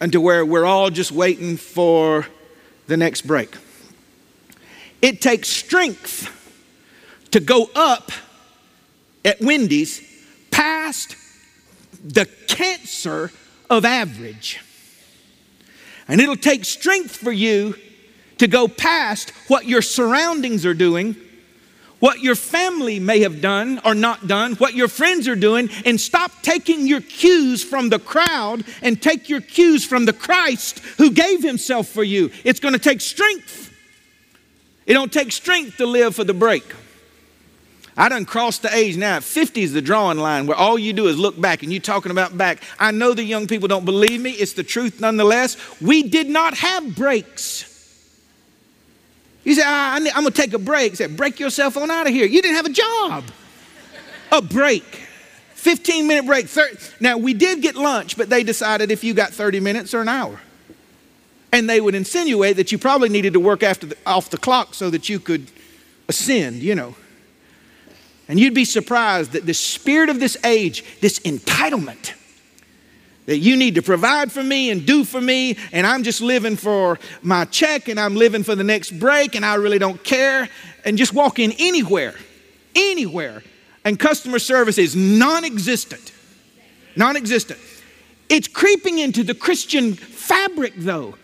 until 0.00 0.20
where 0.20 0.46
we're 0.46 0.64
all 0.64 0.90
just 0.90 1.10
waiting 1.10 1.56
for 1.56 2.24
the 2.86 2.96
next 2.96 3.22
break. 3.22 3.52
It 5.02 5.20
takes 5.20 5.48
strength 5.48 6.30
to 7.32 7.40
go 7.40 7.68
up 7.74 8.12
at 9.24 9.40
Wendy's 9.40 10.08
past 10.52 11.16
the 12.00 12.26
cancer 12.46 13.32
of 13.68 13.84
average. 13.84 14.60
And 16.06 16.20
it'll 16.20 16.36
take 16.36 16.64
strength 16.64 17.16
for 17.16 17.32
you 17.32 17.74
to 18.38 18.46
go 18.46 18.68
past 18.68 19.30
what 19.48 19.66
your 19.66 19.82
surroundings 19.82 20.64
are 20.64 20.74
doing 20.74 21.16
what 22.00 22.20
your 22.20 22.34
family 22.34 22.98
may 22.98 23.20
have 23.20 23.40
done 23.40 23.80
or 23.84 23.94
not 23.94 24.26
done, 24.26 24.54
what 24.56 24.74
your 24.74 24.88
friends 24.88 25.26
are 25.28 25.36
doing, 25.36 25.70
and 25.84 26.00
stop 26.00 26.30
taking 26.42 26.86
your 26.86 27.00
cues 27.00 27.64
from 27.64 27.88
the 27.88 27.98
crowd 27.98 28.64
and 28.82 29.00
take 29.00 29.28
your 29.28 29.40
cues 29.40 29.84
from 29.84 30.04
the 30.04 30.12
Christ 30.12 30.80
who 30.98 31.10
gave 31.10 31.42
himself 31.42 31.88
for 31.88 32.04
you. 32.04 32.30
It's 32.44 32.60
going 32.60 32.74
to 32.74 32.80
take 32.80 33.00
strength. 33.00 33.72
It 34.86 34.92
don't 34.92 35.12
take 35.12 35.32
strength 35.32 35.78
to 35.78 35.86
live 35.86 36.14
for 36.14 36.24
the 36.24 36.34
break. 36.34 36.64
I 37.98 38.10
done 38.10 38.26
crossed 38.26 38.60
the 38.60 38.74
age 38.74 38.98
now. 38.98 39.20
50 39.20 39.62
is 39.62 39.72
the 39.72 39.80
drawing 39.80 40.18
line 40.18 40.46
where 40.46 40.56
all 40.56 40.78
you 40.78 40.92
do 40.92 41.06
is 41.06 41.18
look 41.18 41.40
back 41.40 41.62
and 41.62 41.72
you 41.72 41.80
talking 41.80 42.12
about 42.12 42.36
back. 42.36 42.62
I 42.78 42.90
know 42.90 43.14
the 43.14 43.24
young 43.24 43.46
people 43.46 43.68
don't 43.68 43.86
believe 43.86 44.20
me. 44.20 44.32
It's 44.32 44.52
the 44.52 44.62
truth 44.62 45.00
nonetheless. 45.00 45.56
We 45.80 46.02
did 46.02 46.28
not 46.28 46.54
have 46.58 46.94
breaks. 46.94 47.75
You 49.46 49.54
say, 49.54 49.62
ah, 49.64 49.94
I'm 49.94 50.02
going 50.02 50.24
to 50.24 50.30
take 50.32 50.52
a 50.54 50.58
break. 50.58 50.90
He 50.90 50.96
said, 50.96 51.16
break 51.16 51.38
yourself 51.38 51.76
on 51.76 51.88
out 51.88 52.08
of 52.08 52.12
here. 52.12 52.26
You 52.26 52.42
didn't 52.42 52.56
have 52.56 52.66
a 52.66 52.70
job. 52.70 53.24
a 54.32 54.42
break. 54.42 54.82
15 55.54 56.08
minute 56.08 56.26
break. 56.26 56.48
30. 56.48 56.76
Now, 56.98 57.16
we 57.16 57.32
did 57.32 57.62
get 57.62 57.76
lunch, 57.76 58.16
but 58.16 58.28
they 58.28 58.42
decided 58.42 58.90
if 58.90 59.04
you 59.04 59.14
got 59.14 59.32
30 59.32 59.60
minutes 59.60 59.94
or 59.94 60.00
an 60.00 60.08
hour. 60.08 60.40
And 61.52 61.70
they 61.70 61.80
would 61.80 61.94
insinuate 61.94 62.56
that 62.56 62.72
you 62.72 62.78
probably 62.78 63.08
needed 63.08 63.34
to 63.34 63.40
work 63.40 63.62
after 63.62 63.86
the, 63.86 63.96
off 64.04 64.30
the 64.30 64.36
clock 64.36 64.74
so 64.74 64.90
that 64.90 65.08
you 65.08 65.20
could 65.20 65.48
ascend, 66.08 66.60
you 66.60 66.74
know. 66.74 66.96
And 68.26 68.40
you'd 68.40 68.52
be 68.52 68.64
surprised 68.64 69.30
that 69.30 69.46
the 69.46 69.54
spirit 69.54 70.08
of 70.08 70.18
this 70.18 70.36
age, 70.42 70.82
this 71.00 71.20
entitlement, 71.20 72.14
that 73.26 73.38
you 73.38 73.56
need 73.56 73.74
to 73.74 73.82
provide 73.82 74.32
for 74.32 74.42
me 74.42 74.70
and 74.70 74.86
do 74.86 75.04
for 75.04 75.20
me, 75.20 75.58
and 75.72 75.86
I'm 75.86 76.02
just 76.02 76.20
living 76.20 76.56
for 76.56 76.98
my 77.22 77.44
check 77.44 77.88
and 77.88 78.00
I'm 78.00 78.14
living 78.14 78.42
for 78.42 78.54
the 78.54 78.64
next 78.64 78.92
break 78.92 79.34
and 79.34 79.44
I 79.44 79.56
really 79.56 79.78
don't 79.78 80.02
care, 80.02 80.48
and 80.84 80.96
just 80.96 81.12
walk 81.12 81.38
in 81.38 81.52
anywhere, 81.58 82.14
anywhere, 82.74 83.42
and 83.84 83.98
customer 83.98 84.38
service 84.38 84.78
is 84.78 84.96
non 84.96 85.44
existent. 85.44 86.12
Non 86.96 87.16
existent. 87.16 87.60
It's 88.28 88.48
creeping 88.48 88.98
into 88.98 89.22
the 89.22 89.34
Christian 89.34 89.94
fabric, 89.94 90.72
though, 90.76 91.14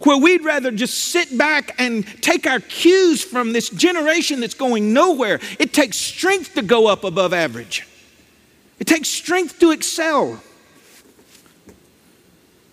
where 0.00 0.16
we'd 0.16 0.44
rather 0.44 0.70
just 0.70 0.96
sit 0.96 1.36
back 1.36 1.74
and 1.78 2.06
take 2.22 2.46
our 2.46 2.60
cues 2.60 3.22
from 3.22 3.52
this 3.52 3.68
generation 3.68 4.40
that's 4.40 4.54
going 4.54 4.94
nowhere. 4.94 5.40
It 5.58 5.74
takes 5.74 5.98
strength 5.98 6.54
to 6.54 6.62
go 6.62 6.86
up 6.86 7.04
above 7.04 7.32
average, 7.32 7.86
it 8.78 8.86
takes 8.86 9.08
strength 9.08 9.58
to 9.60 9.70
excel. 9.72 10.42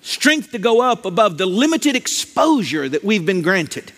Strength 0.08 0.52
to 0.52 0.58
go 0.58 0.80
up 0.80 1.04
above 1.04 1.38
the 1.38 1.46
limited 1.46 1.94
exposure 1.94 2.88
that 2.88 3.04
we've 3.04 3.26
been 3.26 3.42
granted, 3.42 3.92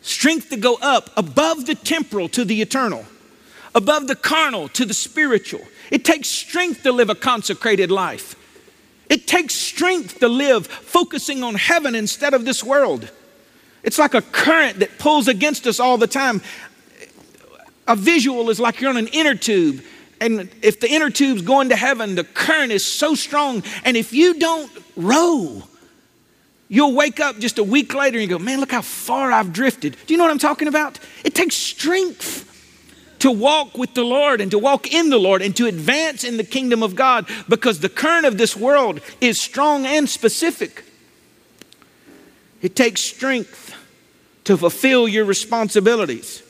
strength 0.00 0.48
to 0.48 0.56
go 0.56 0.78
up 0.80 1.10
above 1.18 1.66
the 1.66 1.74
temporal 1.74 2.30
to 2.30 2.46
the 2.46 2.62
eternal, 2.62 3.04
above 3.74 4.06
the 4.06 4.16
carnal 4.16 4.66
to 4.68 4.86
the 4.86 4.94
spiritual. 4.94 5.60
It 5.90 6.02
takes 6.02 6.28
strength 6.28 6.82
to 6.84 6.92
live 6.92 7.10
a 7.10 7.14
consecrated 7.14 7.90
life. 7.90 8.36
It 9.10 9.26
takes 9.26 9.54
strength 9.54 10.20
to 10.20 10.28
live 10.28 10.66
focusing 10.66 11.42
on 11.42 11.56
heaven 11.56 11.94
instead 11.94 12.32
of 12.32 12.46
this 12.46 12.64
world. 12.64 13.10
It's 13.82 13.98
like 13.98 14.14
a 14.14 14.22
current 14.22 14.78
that 14.78 14.98
pulls 14.98 15.28
against 15.28 15.66
us 15.66 15.78
all 15.78 15.98
the 15.98 16.06
time. 16.06 16.40
A 17.86 17.94
visual 17.94 18.48
is 18.48 18.58
like 18.58 18.80
you're 18.80 18.88
on 18.88 18.96
an 18.96 19.08
inner 19.08 19.34
tube. 19.34 19.84
And 20.20 20.48
if 20.62 20.80
the 20.80 20.90
inner 20.90 21.10
tube's 21.10 21.42
going 21.42 21.70
to 21.70 21.76
heaven, 21.76 22.14
the 22.14 22.24
current 22.24 22.72
is 22.72 22.84
so 22.84 23.14
strong. 23.14 23.62
And 23.84 23.96
if 23.96 24.12
you 24.12 24.38
don't 24.38 24.70
row, 24.96 25.62
you'll 26.68 26.94
wake 26.94 27.20
up 27.20 27.38
just 27.38 27.58
a 27.58 27.64
week 27.64 27.94
later 27.94 28.18
and 28.18 28.28
go, 28.28 28.38
Man, 28.38 28.60
look 28.60 28.72
how 28.72 28.82
far 28.82 29.32
I've 29.32 29.52
drifted. 29.52 29.96
Do 30.06 30.14
you 30.14 30.18
know 30.18 30.24
what 30.24 30.30
I'm 30.30 30.38
talking 30.38 30.68
about? 30.68 30.98
It 31.24 31.34
takes 31.34 31.56
strength 31.56 32.50
to 33.20 33.30
walk 33.30 33.78
with 33.78 33.94
the 33.94 34.04
Lord 34.04 34.40
and 34.40 34.50
to 34.50 34.58
walk 34.58 34.92
in 34.92 35.08
the 35.08 35.18
Lord 35.18 35.40
and 35.40 35.56
to 35.56 35.66
advance 35.66 36.24
in 36.24 36.36
the 36.36 36.44
kingdom 36.44 36.82
of 36.82 36.94
God 36.94 37.26
because 37.48 37.80
the 37.80 37.88
current 37.88 38.26
of 38.26 38.36
this 38.36 38.54
world 38.56 39.00
is 39.20 39.40
strong 39.40 39.86
and 39.86 40.08
specific. 40.08 40.84
It 42.60 42.76
takes 42.76 43.00
strength 43.00 43.74
to 44.44 44.56
fulfill 44.56 45.08
your 45.08 45.24
responsibilities, 45.24 46.42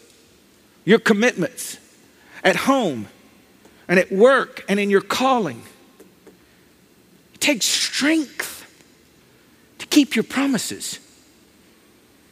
your 0.84 0.98
commitments 0.98 1.78
at 2.42 2.56
home 2.56 3.08
and 3.88 3.98
at 3.98 4.10
work 4.10 4.64
and 4.68 4.80
in 4.80 4.90
your 4.90 5.00
calling. 5.00 5.62
It 7.34 7.40
takes 7.40 7.66
strength 7.66 8.66
to 9.78 9.86
keep 9.86 10.16
your 10.16 10.24
promises. 10.24 10.98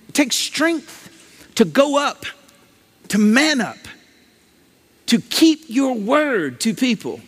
It 0.09 0.15
takes 0.15 0.37
strength 0.37 1.53
to 1.57 1.65
go 1.65 1.99
up, 1.99 2.25
to 3.09 3.19
man 3.19 3.61
up 3.61 3.79
to 5.13 5.21
keep 5.21 5.65
your 5.69 5.95
word 5.95 6.59
to 6.59 6.73
people. 6.73 7.21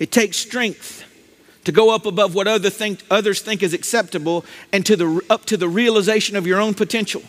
It 0.00 0.10
takes 0.10 0.36
strength 0.36 1.04
to 1.66 1.70
go 1.70 1.94
up 1.94 2.04
above 2.04 2.34
what 2.34 2.48
other 2.48 2.68
think, 2.68 3.00
others 3.12 3.40
think 3.40 3.62
is 3.62 3.72
acceptable 3.72 4.44
and 4.72 4.84
to 4.86 4.96
the, 4.96 5.24
up 5.30 5.44
to 5.44 5.56
the 5.56 5.68
realization 5.68 6.34
of 6.34 6.48
your 6.48 6.60
own 6.60 6.74
potential. 6.74 7.22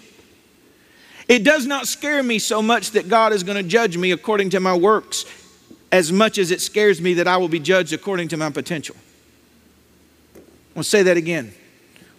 It 1.27 1.43
does 1.43 1.65
not 1.65 1.87
scare 1.87 2.21
me 2.21 2.39
so 2.39 2.61
much 2.61 2.91
that 2.91 3.09
God 3.09 3.33
is 3.33 3.43
going 3.43 3.57
to 3.57 3.67
judge 3.67 3.97
me 3.97 4.11
according 4.11 4.51
to 4.51 4.59
my 4.59 4.75
works 4.75 5.25
as 5.91 6.11
much 6.11 6.37
as 6.37 6.51
it 6.51 6.61
scares 6.61 7.01
me 7.01 7.15
that 7.15 7.27
I 7.27 7.37
will 7.37 7.47
be 7.47 7.59
judged 7.59 7.93
according 7.93 8.27
to 8.29 8.37
my 8.37 8.49
potential. 8.49 8.95
I'll 10.75 10.83
say 10.83 11.03
that 11.03 11.17
again. 11.17 11.53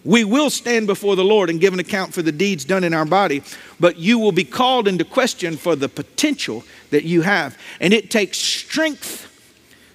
We 0.03 0.23
will 0.23 0.49
stand 0.49 0.87
before 0.87 1.15
the 1.15 1.23
Lord 1.23 1.49
and 1.49 1.59
give 1.59 1.73
an 1.73 1.79
account 1.79 2.13
for 2.13 2.21
the 2.21 2.31
deeds 2.31 2.65
done 2.65 2.83
in 2.83 2.93
our 2.93 3.05
body, 3.05 3.43
but 3.79 3.97
you 3.97 4.19
will 4.19 4.31
be 4.31 4.45
called 4.45 4.87
into 4.87 5.03
question 5.03 5.57
for 5.57 5.75
the 5.75 5.89
potential 5.89 6.63
that 6.91 7.03
you 7.03 7.21
have. 7.21 7.57
And 7.79 7.93
it 7.93 8.09
takes 8.09 8.37
strength 8.37 9.25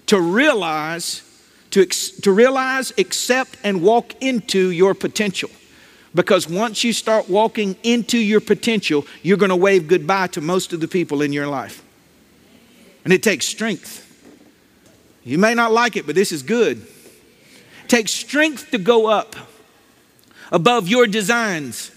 to 0.07 0.21
realize, 0.21 1.23
to, 1.71 1.87
to 1.87 2.31
realize, 2.31 2.92
accept, 2.99 3.57
and 3.64 3.83
walk 3.83 4.12
into 4.23 4.71
your 4.71 4.95
potential. 4.95 5.50
Because 6.14 6.49
once 6.49 6.85
you 6.85 6.92
start 6.92 7.28
walking 7.28 7.76
into 7.83 8.19
your 8.19 8.40
potential, 8.40 9.07
you're 9.23 9.38
going 9.38 9.50
to 9.50 9.57
wave 9.57 9.88
goodbye 9.88 10.26
to 10.28 10.40
most 10.40 10.73
of 10.73 10.81
the 10.81 10.88
people 10.88 11.23
in 11.23 11.33
your 11.33 11.47
life. 11.47 11.83
And 13.04 13.12
it 13.12 13.23
takes 13.23 13.47
strength. 13.47 14.09
You 15.25 15.38
may 15.38 15.54
not 15.54 15.73
like 15.73 15.97
it, 15.97 16.07
but 16.07 16.14
this 16.14 16.33
is 16.33 16.42
good. 16.42 16.78
It 16.78 17.88
takes 17.88 18.12
strength 18.12 18.71
to 18.73 18.78
go 18.78 19.07
up 19.07 19.35
above 20.50 20.88
your 20.88 21.07
designs, 21.07 21.90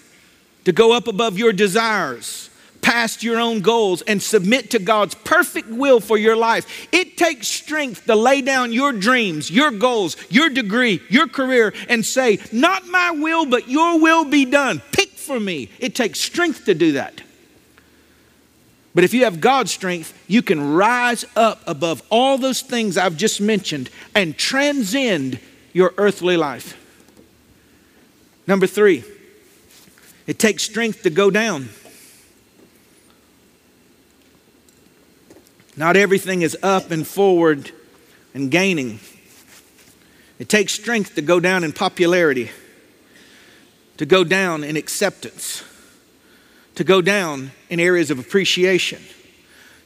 to 0.64 0.72
go 0.72 0.94
up 0.94 1.08
above 1.08 1.38
your 1.38 1.52
desires, 1.52 2.50
past 2.86 3.24
your 3.24 3.40
own 3.40 3.62
goals, 3.62 4.04
and 4.04 4.22
submit 4.22 4.70
to 4.70 4.78
God's 4.78 5.16
perfect 5.16 5.68
will 5.70 6.00
for 6.00 6.20
your 6.20 6.36
life. 6.36 6.88
It 6.92 7.18
takes 7.18 7.48
strength 7.48 8.06
to 8.06 8.16
lay 8.16 8.44
down 8.44 8.72
your 8.72 8.94
dreams, 8.94 9.50
your 9.50 9.72
goals, 9.72 10.16
your 10.30 10.50
degree, 10.50 11.02
your 11.10 11.28
career, 11.28 11.74
and 11.90 12.06
say, 12.06 12.38
Not 12.52 12.86
my 12.88 13.10
will, 13.10 13.48
but 13.48 13.68
your 13.68 14.00
will 14.00 14.24
be 14.26 14.46
done. 14.46 14.84
Pick 14.92 15.10
for 15.10 15.40
me. 15.40 15.72
It 15.80 15.96
takes 15.96 16.20
strength 16.20 16.66
to 16.66 16.76
do 16.76 16.92
that. 16.92 17.24
But 18.94 19.04
if 19.04 19.16
you 19.16 19.24
have 19.24 19.42
God's 19.42 19.72
strength, 19.72 20.14
you 20.28 20.44
can 20.44 20.76
rise 20.76 21.26
up 21.36 21.62
above 21.66 22.04
all 22.12 22.38
those 22.38 22.62
things 22.62 23.00
I've 23.00 23.18
just 23.18 23.42
mentioned 23.42 23.90
and 24.14 24.38
transcend 24.38 25.40
your 25.74 25.92
earthly 25.98 26.38
life. 26.38 26.80
Number 28.46 28.68
three, 28.68 29.04
it 30.28 30.38
takes 30.38 30.62
strength 30.62 31.02
to 31.02 31.10
go 31.10 31.32
down. 31.32 31.70
Not 35.78 35.98
everything 35.98 36.42
is 36.42 36.58
up 36.64 36.92
and 36.92 37.06
forward 37.06 37.72
and 38.34 38.50
gaining. 38.50 39.00
It 40.40 40.50
takes 40.50 40.74
strength 40.74 41.16
to 41.16 41.22
go 41.22 41.40
down 41.40 41.64
in 41.64 41.74
popularity, 41.74 42.52
to 43.98 44.06
go 44.06 44.24
down 44.24 44.64
in 44.64 44.78
acceptance, 44.78 45.64
to 46.76 46.84
go 46.84 47.02
down 47.02 47.52
in 47.70 47.80
areas 47.80 48.12
of 48.12 48.20
appreciation, 48.20 49.02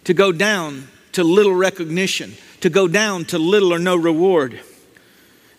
to 0.03 0.13
go 0.13 0.31
down 0.31 0.87
to 1.13 1.23
little 1.23 1.53
recognition, 1.53 2.33
to 2.61 2.69
go 2.69 2.87
down 2.87 3.25
to 3.25 3.39
little 3.39 3.73
or 3.73 3.79
no 3.79 3.95
reward. 3.95 4.59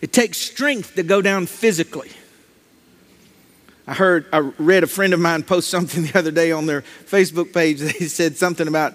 It 0.01 0.11
takes 0.11 0.37
strength 0.37 0.95
to 0.95 1.03
go 1.03 1.21
down 1.21 1.45
physically. 1.45 2.11
I 3.87 3.93
heard, 3.93 4.25
I 4.31 4.39
read 4.39 4.83
a 4.83 4.87
friend 4.87 5.13
of 5.13 5.19
mine 5.19 5.43
post 5.43 5.69
something 5.69 6.03
the 6.07 6.17
other 6.17 6.31
day 6.31 6.51
on 6.51 6.65
their 6.65 6.81
Facebook 6.81 7.53
page. 7.53 7.79
They 7.79 8.07
said 8.07 8.37
something 8.37 8.67
about 8.67 8.93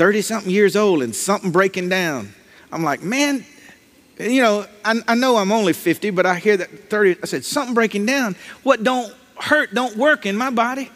30 0.00 0.22
something 0.22 0.50
years 0.50 0.76
old 0.76 1.02
and 1.02 1.14
something 1.14 1.50
breaking 1.50 1.90
down. 1.90 2.32
I'm 2.72 2.82
like, 2.82 3.02
man, 3.02 3.44
you 4.18 4.40
know, 4.40 4.64
I, 4.82 4.98
I, 5.06 5.14
know 5.14 5.36
I'm 5.36 5.52
only 5.52 5.74
50, 5.74 6.08
but 6.08 6.24
I 6.24 6.36
hear 6.36 6.56
that 6.56 6.88
30. 6.88 7.18
I 7.22 7.26
said, 7.26 7.44
something 7.44 7.74
breaking 7.74 8.06
down. 8.06 8.34
What 8.62 8.82
don't 8.82 9.14
hurt 9.38 9.74
don't 9.74 9.98
work 9.98 10.24
in 10.24 10.38
my 10.38 10.48
body. 10.48 10.90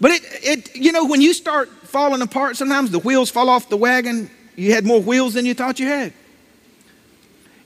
But 0.00 0.12
it, 0.12 0.22
it, 0.24 0.76
you 0.76 0.92
know, 0.92 1.04
when 1.04 1.20
you 1.20 1.34
start 1.34 1.68
falling 1.68 2.22
apart, 2.22 2.56
sometimes 2.56 2.90
the 2.90 3.00
wheels 3.00 3.28
fall 3.28 3.50
off 3.50 3.68
the 3.68 3.76
wagon. 3.76 4.30
You 4.56 4.72
had 4.72 4.86
more 4.86 5.02
wheels 5.02 5.34
than 5.34 5.44
you 5.44 5.52
thought 5.52 5.78
you 5.78 5.86
had. 5.86 6.14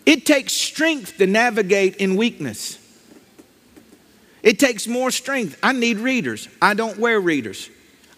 It 0.05 0.27
takes 0.27 0.53
strength 0.53 1.19
to 1.19 1.29
navigate 1.29 1.95
in 1.99 2.17
weakness. 2.17 2.77
It 4.43 4.59
takes 4.59 4.89
more 4.89 5.13
strength. 5.13 5.57
I 5.63 5.75
need 5.75 5.99
readers. 5.99 6.49
I 6.61 6.75
don't 6.75 6.99
wear 6.99 7.21
readers. 7.21 7.71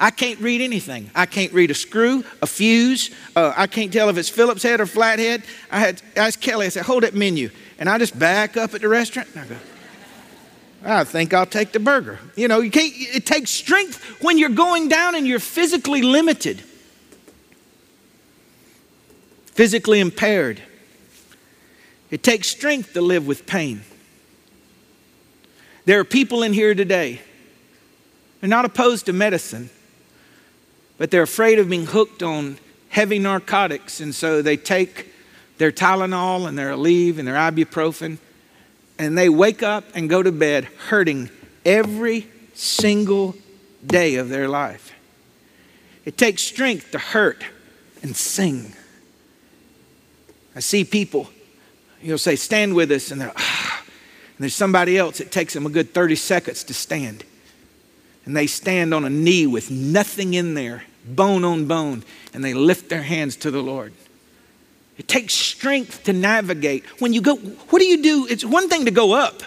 I 0.03 0.11
can't 0.11 0.41
read 0.41 0.63
anything. 0.63 1.11
I 1.15 1.27
can't 1.27 1.53
read 1.53 1.71
a 1.71 1.75
screw, 1.75 2.25
a 2.41 2.47
fuse. 2.47 3.11
Uh, 3.37 3.53
I 3.55 3.67
can't 3.67 3.93
tell 3.93 4.09
if 4.09 4.17
it's 4.17 4.31
Phillips 4.31 4.63
head 4.63 4.81
or 4.81 4.87
flathead. 4.87 5.45
I 5.71 5.79
had 5.79 6.01
asked 6.17 6.41
Kelly. 6.41 6.65
I 6.67 6.71
said, 6.71 6.87
"Hold 6.87 7.03
that 7.03 7.15
menu," 7.15 7.51
and 7.79 7.87
I 7.87 7.99
just 7.99 8.19
back 8.19 8.57
up 8.57 8.73
at 8.75 8.81
the 8.81 8.89
restaurant. 8.89 9.29
And 9.35 9.45
I 9.45 9.47
go, 9.47 9.57
"I 10.85 11.05
think 11.05 11.35
I'll 11.35 11.45
take 11.45 11.73
the 11.73 11.81
burger." 11.81 12.19
You 12.35 12.49
know, 12.49 12.61
you 12.61 12.71
can't. 12.71 12.95
It 12.97 13.27
takes 13.27 13.51
strength 13.51 14.03
when 14.23 14.39
you're 14.39 14.49
going 14.49 14.89
down 14.89 15.15
and 15.15 15.27
you're 15.27 15.39
physically 15.39 16.01
limited, 16.01 16.63
physically 19.53 20.01
impaired. 20.01 20.63
It 22.11 22.23
takes 22.23 22.49
strength 22.49 22.95
to 22.95 23.03
live 23.03 23.27
with 23.27 23.45
pain. 23.47 23.83
There 25.85 26.01
are 26.01 26.05
people 26.05 26.43
in 26.43 26.55
here 26.55 26.75
today, 26.75 27.21
they're 28.41 28.49
not 28.49 28.65
opposed 28.65 29.07
to 29.07 29.13
medicine, 29.13 29.71
but 31.01 31.11
they're 31.11 31.23
afraid 31.23 31.59
of 31.59 31.71
being 31.71 31.87
hooked 31.87 32.23
on 32.23 32.59
heavy 32.91 33.19
narcotics, 33.19 34.01
and 34.01 34.15
so 34.15 34.43
they 34.43 34.59
take 34.59 35.07
their 35.57 35.73
Tylenol 35.73 36.47
and 36.47 36.59
their 36.59 36.73
Aleve 36.73 37.19
and 37.19 37.27
their 37.27 37.37
ibuprofen, 37.37 38.19
and 38.99 39.17
they 39.17 39.31
wake 39.31 39.63
up 39.63 39.85
and 39.95 40.11
go 40.11 40.23
to 40.23 40.31
bed 40.31 40.65
hurting 40.89 41.31
every 41.65 42.29
single 42.53 43.35
day 43.87 44.17
of 44.17 44.29
their 44.29 44.47
life. 44.47 44.93
It 46.05 46.19
takes 46.19 46.43
strength 46.43 46.91
to 46.91 46.99
hurt 46.99 47.45
and 48.03 48.15
sing. 48.15 48.75
I 50.55 50.61
see 50.61 50.85
people, 50.85 51.31
you'll 52.03 52.19
say, 52.19 52.37
Stand 52.37 52.75
with 52.75 52.93
us, 52.93 53.11
and 53.11 53.19
they're, 53.19 53.33
ah, 53.35 53.83
and 54.37 54.45
there's 54.45 54.55
somebody 54.55 54.99
else, 54.99 55.19
it 55.19 55.33
takes 55.33 55.55
them 55.55 55.65
a 55.65 55.71
good 55.71 55.95
30 55.95 56.17
seconds 56.17 56.63
to 56.65 56.75
stand. 56.75 57.25
And 58.27 58.37
they 58.37 58.47
stand 58.47 58.93
on 58.93 59.07
a 59.07 59.11
knee 59.11 59.47
with 59.47 59.71
nothing 59.71 60.35
in 60.35 60.53
there, 60.53 60.83
bone 61.17 61.45
on 61.45 61.67
bone, 61.67 62.05
and 62.33 62.45
they 62.45 62.55
lift 62.55 62.89
their 62.89 63.03
hands 63.03 63.37
to 63.37 63.51
the 63.51 63.63
Lord. 63.63 63.93
It 64.99 65.09
takes 65.09 65.35
strength 65.35 66.05
to 66.05 66.13
navigate. 66.13 66.85
When 67.01 67.13
you 67.13 67.21
go, 67.21 67.37
what 67.37 67.79
do 67.79 67.87
you 67.87 68.03
do? 68.03 68.27
It's 68.29 68.45
one 68.45 68.69
thing 68.69 68.85
to 68.85 68.91
go 68.91 69.13
up, 69.13 69.43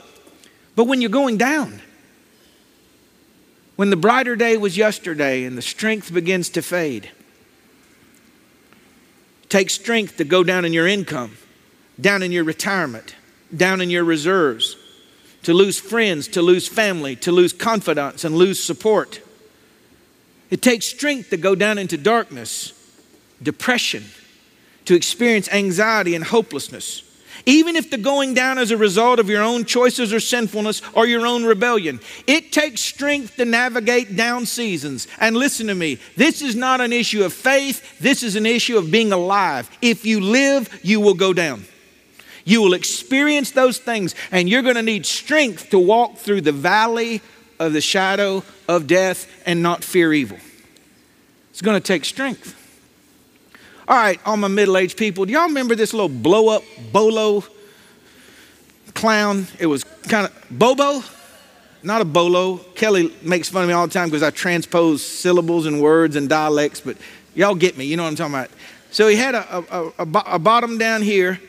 but 0.76 0.86
when 0.86 1.02
you're 1.02 1.10
going 1.10 1.38
down, 1.38 1.82
when 3.76 3.90
the 3.90 3.96
brighter 3.96 4.36
day 4.36 4.58
was 4.58 4.78
yesterday 4.78 5.46
and 5.46 5.58
the 5.58 5.62
strength 5.62 6.14
begins 6.14 6.50
to 6.50 6.62
fade, 6.62 7.10
it 9.44 9.50
takes 9.50 9.74
strength 9.74 10.18
to 10.18 10.24
go 10.24 10.44
down 10.44 10.66
in 10.66 10.74
your 10.74 10.88
income 10.88 11.38
down 12.00 12.24
in 12.24 12.32
your 12.32 12.44
retirement, 12.44 13.16
down 13.56 13.82
in 13.82 13.90
your 13.90 14.04
reserves, 14.04 14.76
to 15.44 15.54
lose 15.54 15.80
friends, 15.80 16.28
to 16.30 16.42
lose 16.42 16.68
family, 16.68 17.16
to 17.18 17.32
lose 17.32 17.54
confidence, 17.54 18.24
and 18.24 18.36
lose 18.36 18.62
support. 18.64 19.22
It 20.50 20.62
takes 20.62 20.86
strength 20.86 21.30
to 21.32 21.38
go 21.38 21.56
down 21.56 21.78
into 21.78 21.98
darkness, 21.98 22.74
depression, 23.42 24.06
to 24.86 24.96
experience 24.96 25.50
anxiety 25.50 26.16
and 26.16 26.24
hopelessness. 26.24 27.04
Even 27.46 27.76
if 27.76 27.90
the 27.90 27.98
going 27.98 28.34
down 28.34 28.58
is 28.58 28.72
a 28.72 28.78
result 28.78 29.20
of 29.20 29.30
your 29.30 29.42
own 29.42 29.66
choices 29.66 30.14
or 30.14 30.20
sinfulness 30.20 30.82
or 30.94 31.06
your 31.06 31.26
own 31.26 31.44
rebellion, 31.44 32.00
it 32.26 32.52
takes 32.52 32.82
strength 32.82 33.36
to 33.36 33.46
navigate 33.46 34.16
down 34.16 34.46
seasons. 34.46 35.08
And 35.20 35.36
listen 35.36 35.68
to 35.68 35.76
me, 35.76 36.00
this 36.16 36.42
is 36.42 36.56
not 36.56 36.80
an 36.80 36.94
issue 36.94 37.24
of 37.24 37.34
faith, 37.34 38.00
this 38.00 38.24
is 38.24 38.36
an 38.36 38.46
issue 38.46 38.78
of 38.78 38.92
being 38.92 39.12
alive. 39.12 39.70
If 39.82 40.06
you 40.06 40.22
live, 40.22 40.80
you 40.84 41.02
will 41.02 41.16
go 41.16 41.34
down. 41.34 41.66
You 42.46 42.62
will 42.62 42.74
experience 42.74 43.52
those 43.52 43.78
things, 43.78 44.16
and 44.32 44.50
you're 44.50 44.62
going 44.62 44.76
to 44.76 44.82
need 44.82 45.06
strength 45.06 45.70
to 45.70 45.80
walk 45.80 46.18
through 46.18 46.42
the 46.42 46.52
valley 46.52 47.22
of 47.66 47.74
the 47.74 47.82
shadow 47.82 48.44
of 48.68 48.88
death 48.88 49.28
and 49.46 49.64
not 49.64 49.84
fear 49.84 50.14
evil. 50.14 50.38
It's 51.52 51.62
going 51.62 51.80
to 51.80 51.86
take 51.86 52.06
strength. 52.06 52.60
All 53.88 53.98
right, 53.98 54.20
all 54.26 54.38
my 54.38 54.48
middle 54.48 54.78
aged 54.78 54.98
people, 54.98 55.26
do 55.26 55.34
y'all 55.34 55.48
remember 55.48 55.76
this 55.76 55.94
little 55.94 56.10
blow 56.10 56.50
up 56.50 56.64
bolo 56.92 57.44
clown? 58.94 59.48
It 59.60 59.68
was 59.68 59.84
kind 59.84 60.26
of 60.26 60.46
Bobo, 60.50 61.04
not 61.84 62.02
a 62.02 62.06
bolo. 62.06 62.58
Kelly 62.76 63.14
makes 63.22 63.50
fun 63.50 63.64
of 63.64 63.68
me 63.68 63.74
all 63.74 63.86
the 63.86 63.94
time 63.94 64.08
because 64.08 64.24
I 64.24 64.30
transpose 64.30 65.06
syllables 65.06 65.66
and 65.66 65.82
words 65.82 66.16
and 66.16 66.30
dialects, 66.30 66.80
but 66.80 66.98
y'all 67.36 67.56
get 67.56 67.78
me, 67.78 67.86
you 67.86 67.98
know 67.98 68.04
what 68.04 68.10
I'm 68.10 68.16
talking 68.16 68.36
about. 68.36 68.50
So 68.92 69.08
he 69.08 69.16
had 69.16 69.36
a, 69.36 69.66
a, 69.72 69.88
a, 70.00 70.24
a 70.28 70.40
bottom 70.40 70.78
down 70.78 71.02
here, 71.02 71.42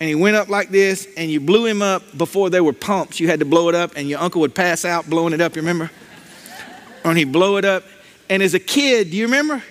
and 0.00 0.08
he 0.08 0.14
went 0.14 0.36
up 0.36 0.48
like 0.48 0.70
this, 0.70 1.08
and 1.16 1.30
you 1.30 1.40
blew 1.40 1.66
him 1.66 1.82
up 1.82 2.02
before 2.16 2.50
there 2.50 2.62
were 2.62 2.72
pumps. 2.72 3.18
You 3.18 3.28
had 3.28 3.40
to 3.40 3.46
blow 3.46 3.68
it 3.68 3.74
up, 3.74 3.92
and 3.96 4.08
your 4.08 4.20
uncle 4.20 4.40
would 4.42 4.54
pass 4.54 4.84
out 4.84 5.08
blowing 5.08 5.32
it 5.32 5.40
up, 5.40 5.56
you 5.56 5.62
remember? 5.62 5.90
and 7.04 7.16
he'd 7.16 7.32
blow 7.32 7.56
it 7.56 7.64
up. 7.64 7.84
And 8.28 8.42
as 8.42 8.54
a 8.54 8.58
kid, 8.58 9.10
do 9.10 9.16
you 9.16 9.26
remember? 9.26 9.62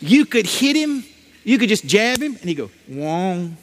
You 0.00 0.24
could 0.24 0.46
hit 0.46 0.76
him 0.76 1.02
you 1.48 1.56
could 1.56 1.70
just 1.70 1.86
jab 1.86 2.22
him 2.22 2.36
and 2.36 2.44
he'd 2.44 2.56
go, 2.56 2.70
wong. 2.86 3.56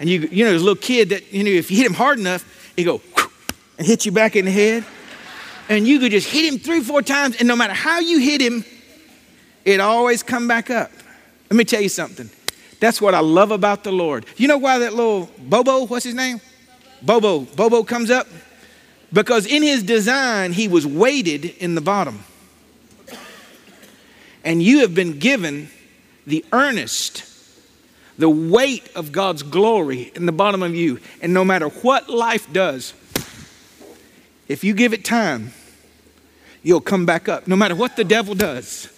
And 0.00 0.08
you, 0.08 0.20
you 0.20 0.42
know, 0.42 0.52
a 0.52 0.56
little 0.56 0.74
kid 0.74 1.10
that, 1.10 1.34
you 1.34 1.44
know, 1.44 1.50
if 1.50 1.70
you 1.70 1.76
hit 1.76 1.84
him 1.84 1.92
hard 1.92 2.18
enough, 2.18 2.72
he'd 2.76 2.84
go 2.84 3.02
and 3.76 3.86
hit 3.86 4.06
you 4.06 4.10
back 4.10 4.36
in 4.36 4.46
the 4.46 4.50
head. 4.50 4.86
And 5.68 5.86
you 5.86 5.98
could 5.98 6.12
just 6.12 6.30
hit 6.30 6.50
him 6.50 6.58
three, 6.58 6.80
four 6.80 7.02
times, 7.02 7.36
and 7.36 7.46
no 7.46 7.56
matter 7.56 7.74
how 7.74 8.00
you 8.00 8.20
hit 8.20 8.40
him, 8.40 8.64
it 9.66 9.80
always 9.80 10.22
come 10.22 10.48
back 10.48 10.70
up. 10.70 10.90
Let 11.50 11.58
me 11.58 11.64
tell 11.64 11.82
you 11.82 11.90
something. 11.90 12.30
That's 12.80 13.00
what 13.00 13.14
I 13.14 13.20
love 13.20 13.50
about 13.50 13.84
the 13.84 13.92
Lord. 13.92 14.26
You 14.36 14.48
know 14.48 14.58
why 14.58 14.78
that 14.80 14.94
little 14.94 15.30
Bobo, 15.38 15.86
what's 15.86 16.04
his 16.04 16.14
name? 16.14 16.40
Bobo. 17.02 17.40
Bobo 17.40 17.84
comes 17.84 18.10
up? 18.10 18.26
Because 19.12 19.46
in 19.46 19.62
his 19.62 19.82
design, 19.82 20.52
he 20.52 20.66
was 20.66 20.86
weighted 20.86 21.44
in 21.44 21.74
the 21.74 21.80
bottom. 21.80 22.24
And 24.42 24.62
you 24.62 24.80
have 24.80 24.94
been 24.94 25.18
given 25.18 25.70
the 26.26 26.44
earnest, 26.52 27.24
the 28.18 28.28
weight 28.28 28.90
of 28.94 29.12
God's 29.12 29.42
glory 29.42 30.12
in 30.14 30.26
the 30.26 30.32
bottom 30.32 30.62
of 30.62 30.74
you. 30.74 31.00
And 31.22 31.32
no 31.32 31.44
matter 31.44 31.68
what 31.68 32.10
life 32.10 32.52
does, 32.52 32.92
if 34.48 34.64
you 34.64 34.74
give 34.74 34.92
it 34.92 35.04
time, 35.04 35.52
you'll 36.62 36.80
come 36.80 37.06
back 37.06 37.28
up. 37.28 37.46
No 37.46 37.56
matter 37.56 37.74
what 37.74 37.96
the 37.96 38.04
devil 38.04 38.34
does, 38.34 38.88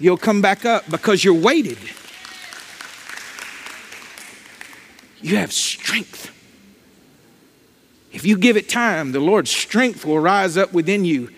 you'll 0.00 0.16
come 0.16 0.40
back 0.40 0.64
up 0.64 0.88
because 0.90 1.22
you're 1.22 1.34
weighted. 1.34 1.78
You 5.22 5.36
have 5.36 5.52
strength. 5.52 6.30
If 8.12 8.26
you 8.26 8.36
give 8.36 8.56
it 8.56 8.68
time, 8.68 9.12
the 9.12 9.20
Lord's 9.20 9.50
strength 9.50 10.04
will 10.04 10.18
rise 10.18 10.56
up 10.56 10.72
within 10.72 11.04
you. 11.04 11.30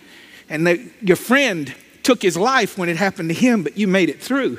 And 0.49 0.67
the, 0.67 0.91
your 1.01 1.17
friend 1.17 1.75
took 2.03 2.21
his 2.21 2.37
life 2.37 2.77
when 2.77 2.89
it 2.89 2.97
happened 2.97 3.29
to 3.31 3.35
him, 3.35 3.63
but 3.63 3.79
you 3.79 3.87
made 3.87 4.09
it 4.09 4.21
through. 4.21 4.59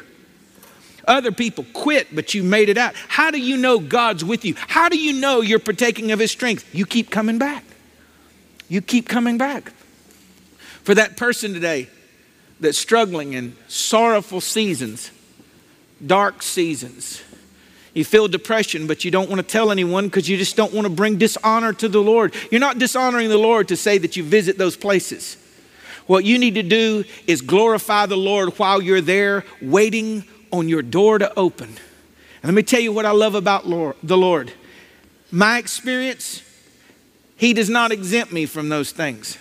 Other 1.07 1.31
people 1.31 1.65
quit, 1.73 2.15
but 2.15 2.33
you 2.33 2.43
made 2.43 2.69
it 2.69 2.77
out. 2.77 2.95
How 3.07 3.31
do 3.31 3.39
you 3.39 3.57
know 3.57 3.79
God's 3.79 4.25
with 4.25 4.43
you? 4.43 4.55
How 4.57 4.89
do 4.89 4.97
you 4.97 5.13
know 5.13 5.41
you're 5.41 5.59
partaking 5.59 6.11
of 6.11 6.19
His 6.19 6.31
strength? 6.31 6.73
You 6.73 6.85
keep 6.85 7.11
coming 7.11 7.37
back. 7.37 7.63
You 8.67 8.81
keep 8.81 9.07
coming 9.07 9.37
back. 9.37 9.71
For 10.83 10.95
that 10.95 11.17
person 11.17 11.53
today 11.53 11.89
that's 12.59 12.77
struggling 12.77 13.33
in 13.33 13.55
sorrowful 13.67 14.41
seasons, 14.41 15.11
dark 16.05 16.41
seasons, 16.41 17.21
you 17.95 18.03
feel 18.03 18.27
depression, 18.27 18.87
but 18.87 19.05
you 19.05 19.09
don't 19.09 19.29
want 19.29 19.39
to 19.39 19.47
tell 19.47 19.71
anyone 19.71 20.07
because 20.07 20.27
you 20.27 20.35
just 20.35 20.57
don't 20.57 20.73
want 20.73 20.85
to 20.85 20.91
bring 20.91 21.17
dishonor 21.17 21.71
to 21.73 21.87
the 21.87 22.01
Lord. 22.01 22.35
You're 22.51 22.59
not 22.59 22.77
dishonoring 22.77 23.29
the 23.29 23.37
Lord 23.37 23.69
to 23.69 23.77
say 23.77 23.97
that 23.97 24.17
you 24.17 24.23
visit 24.23 24.57
those 24.57 24.75
places. 24.75 25.37
What 26.05 26.25
you 26.25 26.37
need 26.37 26.55
to 26.55 26.63
do 26.63 27.05
is 27.25 27.41
glorify 27.41 28.05
the 28.05 28.17
Lord 28.17 28.49
while 28.59 28.81
you're 28.81 28.99
there, 28.99 29.45
waiting 29.61 30.25
on 30.51 30.67
your 30.67 30.81
door 30.81 31.17
to 31.17 31.33
open. 31.39 31.69
And 31.69 32.43
let 32.43 32.53
me 32.53 32.63
tell 32.63 32.81
you 32.81 32.91
what 32.91 33.05
I 33.05 33.11
love 33.11 33.33
about 33.33 33.65
Lord, 33.65 33.95
the 34.03 34.17
Lord. 34.17 34.51
My 35.31 35.57
experience, 35.57 36.43
He 37.37 37.53
does 37.53 37.69
not 37.69 37.93
exempt 37.93 38.33
me 38.33 38.45
from 38.45 38.67
those 38.67 38.91
things. 38.91 39.37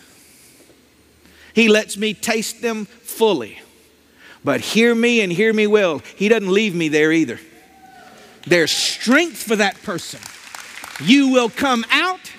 He 1.54 1.68
lets 1.68 1.96
me 1.96 2.14
taste 2.14 2.62
them 2.62 2.84
fully. 2.84 3.60
But 4.44 4.60
hear 4.60 4.94
me 4.94 5.22
and 5.22 5.32
hear 5.32 5.52
me 5.52 5.66
well, 5.66 5.98
He 6.14 6.28
doesn't 6.28 6.50
leave 6.50 6.74
me 6.74 6.88
there 6.88 7.10
either. 7.10 7.40
There's 8.46 8.70
strength 8.70 9.42
for 9.42 9.57
that 9.57 9.83
person. 9.83 10.20
You 11.00 11.28
will 11.28 11.48
come 11.48 11.85
out, 11.90 12.33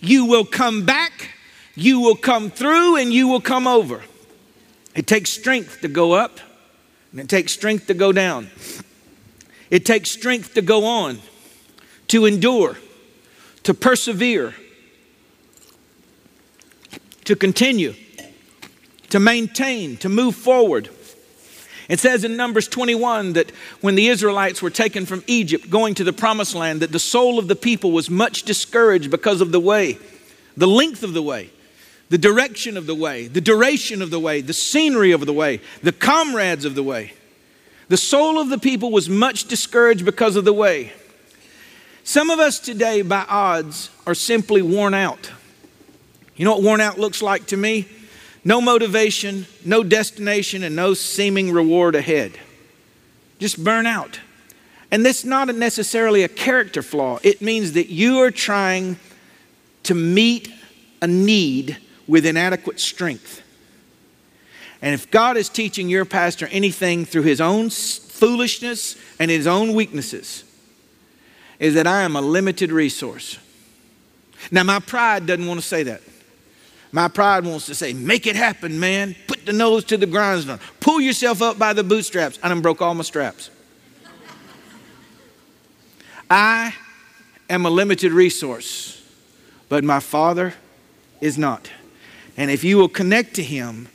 you 0.00 0.26
will 0.26 0.44
come 0.44 0.84
back, 0.84 1.30
you 1.74 2.00
will 2.00 2.16
come 2.16 2.50
through, 2.50 2.96
and 2.96 3.12
you 3.12 3.28
will 3.28 3.40
come 3.40 3.66
over. 3.66 4.02
It 4.94 5.06
takes 5.06 5.30
strength 5.30 5.80
to 5.82 5.88
go 5.88 6.12
up. 6.12 6.40
And 7.12 7.20
it 7.20 7.28
takes 7.28 7.52
strength 7.52 7.86
to 7.88 7.94
go 7.94 8.12
down. 8.12 8.50
It 9.70 9.84
takes 9.84 10.10
strength 10.10 10.54
to 10.54 10.62
go 10.62 10.84
on, 10.84 11.18
to 12.08 12.24
endure, 12.24 12.76
to 13.62 13.74
persevere, 13.74 14.54
to 17.24 17.36
continue, 17.36 17.94
to 19.10 19.20
maintain, 19.20 19.96
to 19.98 20.08
move 20.08 20.34
forward. 20.34 20.88
It 21.90 22.00
says 22.00 22.24
in 22.24 22.38
Numbers 22.38 22.68
21 22.68 23.34
that 23.34 23.50
when 23.82 23.96
the 23.96 24.08
Israelites 24.08 24.62
were 24.62 24.70
taken 24.70 25.04
from 25.04 25.22
Egypt 25.26 25.68
going 25.68 25.94
to 25.96 26.04
the 26.04 26.12
promised 26.12 26.54
land, 26.54 26.80
that 26.80 26.92
the 26.92 26.98
soul 26.98 27.38
of 27.38 27.48
the 27.48 27.56
people 27.56 27.92
was 27.92 28.08
much 28.08 28.44
discouraged 28.44 29.10
because 29.10 29.42
of 29.42 29.52
the 29.52 29.60
way, 29.60 29.98
the 30.56 30.66
length 30.66 31.02
of 31.02 31.12
the 31.12 31.22
way 31.22 31.50
the 32.10 32.18
direction 32.18 32.76
of 32.76 32.86
the 32.86 32.94
way, 32.94 33.28
the 33.28 33.40
duration 33.40 34.02
of 34.02 34.10
the 34.10 34.18
way, 34.18 34.40
the 34.40 34.52
scenery 34.52 35.12
of 35.12 35.24
the 35.24 35.32
way, 35.32 35.60
the 35.82 35.92
comrades 35.92 36.64
of 36.64 36.74
the 36.74 36.82
way. 36.82 37.12
The 37.88 37.96
soul 37.96 38.40
of 38.40 38.50
the 38.50 38.58
people 38.58 38.90
was 38.90 39.08
much 39.08 39.46
discouraged 39.46 40.04
because 40.04 40.36
of 40.36 40.44
the 40.44 40.52
way. 40.52 40.92
Some 42.02 42.30
of 42.30 42.40
us 42.40 42.58
today, 42.58 43.02
by 43.02 43.24
odds, 43.28 43.90
are 44.06 44.14
simply 44.14 44.60
worn 44.60 44.92
out. 44.92 45.30
You 46.34 46.44
know 46.44 46.52
what 46.54 46.62
worn 46.62 46.80
out 46.80 46.98
looks 46.98 47.22
like 47.22 47.46
to 47.46 47.56
me? 47.56 47.86
No 48.44 48.60
motivation, 48.60 49.46
no 49.64 49.82
destination, 49.82 50.62
and 50.62 50.74
no 50.74 50.94
seeming 50.94 51.52
reward 51.52 51.94
ahead. 51.94 52.38
Just 53.38 53.62
burn 53.62 53.86
out. 53.86 54.20
And 54.90 55.04
that's 55.04 55.24
not 55.24 55.54
necessarily 55.54 56.22
a 56.22 56.28
character 56.28 56.82
flaw, 56.82 57.18
it 57.22 57.40
means 57.40 57.72
that 57.72 57.88
you 57.88 58.20
are 58.20 58.30
trying 58.30 58.98
to 59.84 59.94
meet 59.94 60.50
a 61.00 61.06
need 61.06 61.78
with 62.06 62.26
inadequate 62.26 62.80
strength. 62.80 63.42
And 64.82 64.94
if 64.94 65.10
God 65.10 65.36
is 65.36 65.48
teaching 65.48 65.88
your 65.88 66.04
pastor 66.04 66.48
anything 66.50 67.04
through 67.04 67.22
his 67.22 67.40
own 67.40 67.70
foolishness 67.70 68.96
and 69.18 69.30
his 69.30 69.46
own 69.46 69.74
weaknesses, 69.74 70.44
is 71.58 71.74
that 71.74 71.86
I 71.86 72.02
am 72.02 72.16
a 72.16 72.20
limited 72.20 72.72
resource. 72.72 73.38
Now, 74.50 74.62
my 74.62 74.80
pride 74.80 75.26
doesn't 75.26 75.46
want 75.46 75.60
to 75.60 75.66
say 75.66 75.82
that. 75.84 76.00
My 76.92 77.08
pride 77.08 77.44
wants 77.44 77.66
to 77.66 77.74
say, 77.74 77.92
make 77.92 78.26
it 78.26 78.34
happen, 78.34 78.80
man. 78.80 79.14
Put 79.28 79.46
the 79.46 79.52
nose 79.52 79.84
to 79.84 79.96
the 79.96 80.06
grindstone. 80.06 80.58
Pull 80.80 81.00
yourself 81.00 81.40
up 81.40 81.58
by 81.58 81.72
the 81.72 81.84
bootstraps. 81.84 82.38
I 82.42 82.48
done 82.48 82.62
broke 82.62 82.82
all 82.82 82.94
my 82.94 83.02
straps. 83.02 83.50
I 86.28 86.74
am 87.48 87.66
a 87.66 87.70
limited 87.70 88.12
resource, 88.12 89.02
but 89.68 89.84
my 89.84 90.00
Father 90.00 90.54
is 91.20 91.36
not. 91.36 91.70
And 92.36 92.50
if 92.50 92.64
you 92.64 92.76
will 92.78 92.88
connect 92.88 93.34
to 93.34 93.42
Him, 93.42 93.88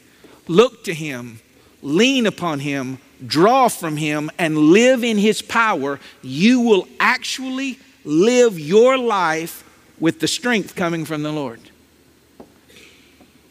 look 0.48 0.84
to 0.86 0.94
Him, 0.94 1.40
lean 1.82 2.26
upon 2.26 2.60
Him, 2.60 3.00
draw 3.26 3.70
from 3.70 3.98
Him, 3.98 4.30
and 4.38 4.58
live 4.58 5.04
in 5.04 5.18
His 5.18 5.42
power, 5.42 6.00
you 6.22 6.60
will 6.62 6.88
actually 7.00 7.80
live 8.04 8.60
your 8.60 8.98
life 8.98 9.64
with 10.00 10.20
the 10.20 10.28
strength 10.28 10.76
coming 10.76 11.06
from 11.06 11.24
the 11.24 11.32
Lord. 11.32 11.60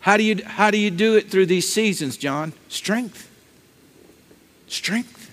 How 0.05 0.19
do 0.19 0.23
you, 0.23 0.45
how 0.45 0.71
do, 0.71 0.77
you 0.77 0.91
do 0.91 1.17
it 1.17 1.31
through 1.31 1.47
these 1.47 1.73
seasons, 1.73 2.19
John? 2.19 2.53
Strength. 2.69 3.27
Strength. 4.67 5.31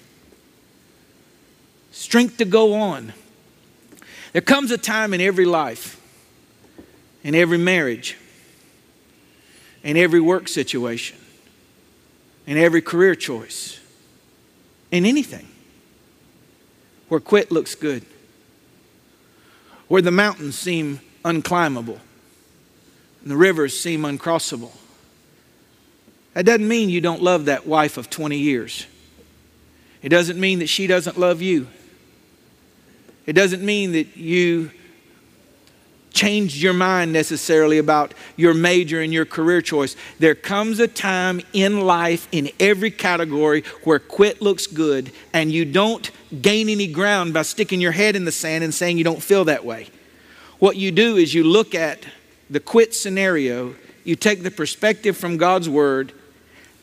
Strength 1.92 2.38
to 2.38 2.46
go 2.46 2.76
on. 2.76 3.12
There 4.32 4.42
comes 4.42 4.72
a 4.72 4.78
time 4.78 5.14
in 5.14 5.20
every 5.20 5.44
life, 5.44 6.00
in 7.22 7.36
every 7.36 7.58
marriage, 7.58 8.16
in 9.84 9.98
every 9.98 10.22
work 10.22 10.48
situation, 10.48 11.18
in 12.48 12.56
every 12.56 12.82
career 12.82 13.14
choice, 13.14 13.78
in 14.90 15.06
anything, 15.06 15.50
where 17.10 17.20
quit 17.20 17.52
looks 17.52 17.76
good, 17.76 18.06
where 19.90 20.02
the 20.02 20.12
mountains 20.12 20.58
seem 20.58 21.02
unclimbable 21.26 22.00
and 23.22 23.32
the 23.32 23.38
rivers 23.38 23.80
seem 23.80 24.02
uncrossable. 24.02 24.72
That 26.34 26.46
doesn't 26.46 26.68
mean 26.68 26.90
you 26.90 27.02
don't 27.02 27.22
love 27.22 27.46
that 27.46 27.68
wife 27.68 27.98
of 27.98 28.10
20 28.10 28.38
years. 28.38 28.86
It 30.02 30.10
doesn't 30.10 30.40
mean 30.40 30.60
that 30.60 30.68
she 30.68 30.88
doesn't 30.88 31.20
love 31.20 31.42
you. 31.42 31.68
It 33.26 33.34
doesn't 33.34 33.64
mean 33.64 33.92
that 33.92 34.18
you 34.18 34.72
changed 36.14 36.58
your 36.58 36.74
mind 36.74 37.14
necessarily 37.14 37.78
about 37.78 38.14
your 38.36 38.54
major 38.54 39.00
and 39.02 39.14
your 39.14 39.26
career 39.26 39.62
choice. 39.62 39.96
There 40.20 40.36
comes 40.36 40.80
a 40.80 40.88
time 40.88 41.42
in 41.54 41.82
life, 41.82 42.28
in 42.32 42.50
every 42.60 42.92
category, 42.92 43.64
where 43.84 44.00
quit 44.00 44.42
looks 44.42 44.68
good 44.68 45.12
and 45.34 45.52
you 45.52 45.66
don't 45.66 46.10
gain 46.42 46.70
any 46.70 46.88
ground 46.88 47.34
by 47.34 47.44
sticking 47.44 47.80
your 47.80 47.92
head 47.92 48.16
in 48.16 48.26
the 48.26 48.32
sand 48.32 48.64
and 48.64 48.74
saying 48.74 48.98
you 48.98 49.04
don't 49.04 49.24
feel 49.24 49.46
that 49.46 49.64
way. 49.64 49.88
What 50.60 50.76
you 50.76 50.92
do 50.92 51.16
is 51.18 51.34
you 51.34 51.44
look 51.44 51.74
at 51.74 52.06
the 52.52 52.60
quit 52.60 52.94
scenario, 52.94 53.74
you 54.04 54.16
take 54.16 54.44
the 54.44 54.52
perspective 54.52 55.16
from 55.16 55.38
God's 55.38 55.70
word, 55.70 56.12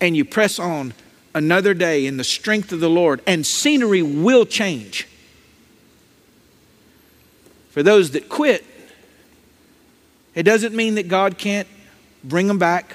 and 0.00 0.16
you 0.16 0.24
press 0.24 0.58
on 0.58 0.94
another 1.34 1.74
day 1.74 2.06
in 2.06 2.16
the 2.16 2.24
strength 2.24 2.72
of 2.72 2.80
the 2.80 2.88
Lord, 2.88 3.20
and 3.26 3.46
scenery 3.46 4.02
will 4.02 4.46
change. 4.46 5.06
For 7.68 7.82
those 7.82 8.12
that 8.12 8.30
quit, 8.30 8.64
it 10.34 10.44
doesn't 10.44 10.74
mean 10.74 10.94
that 10.94 11.06
God 11.06 11.36
can't 11.36 11.68
bring 12.24 12.46
them 12.46 12.58
back. 12.58 12.94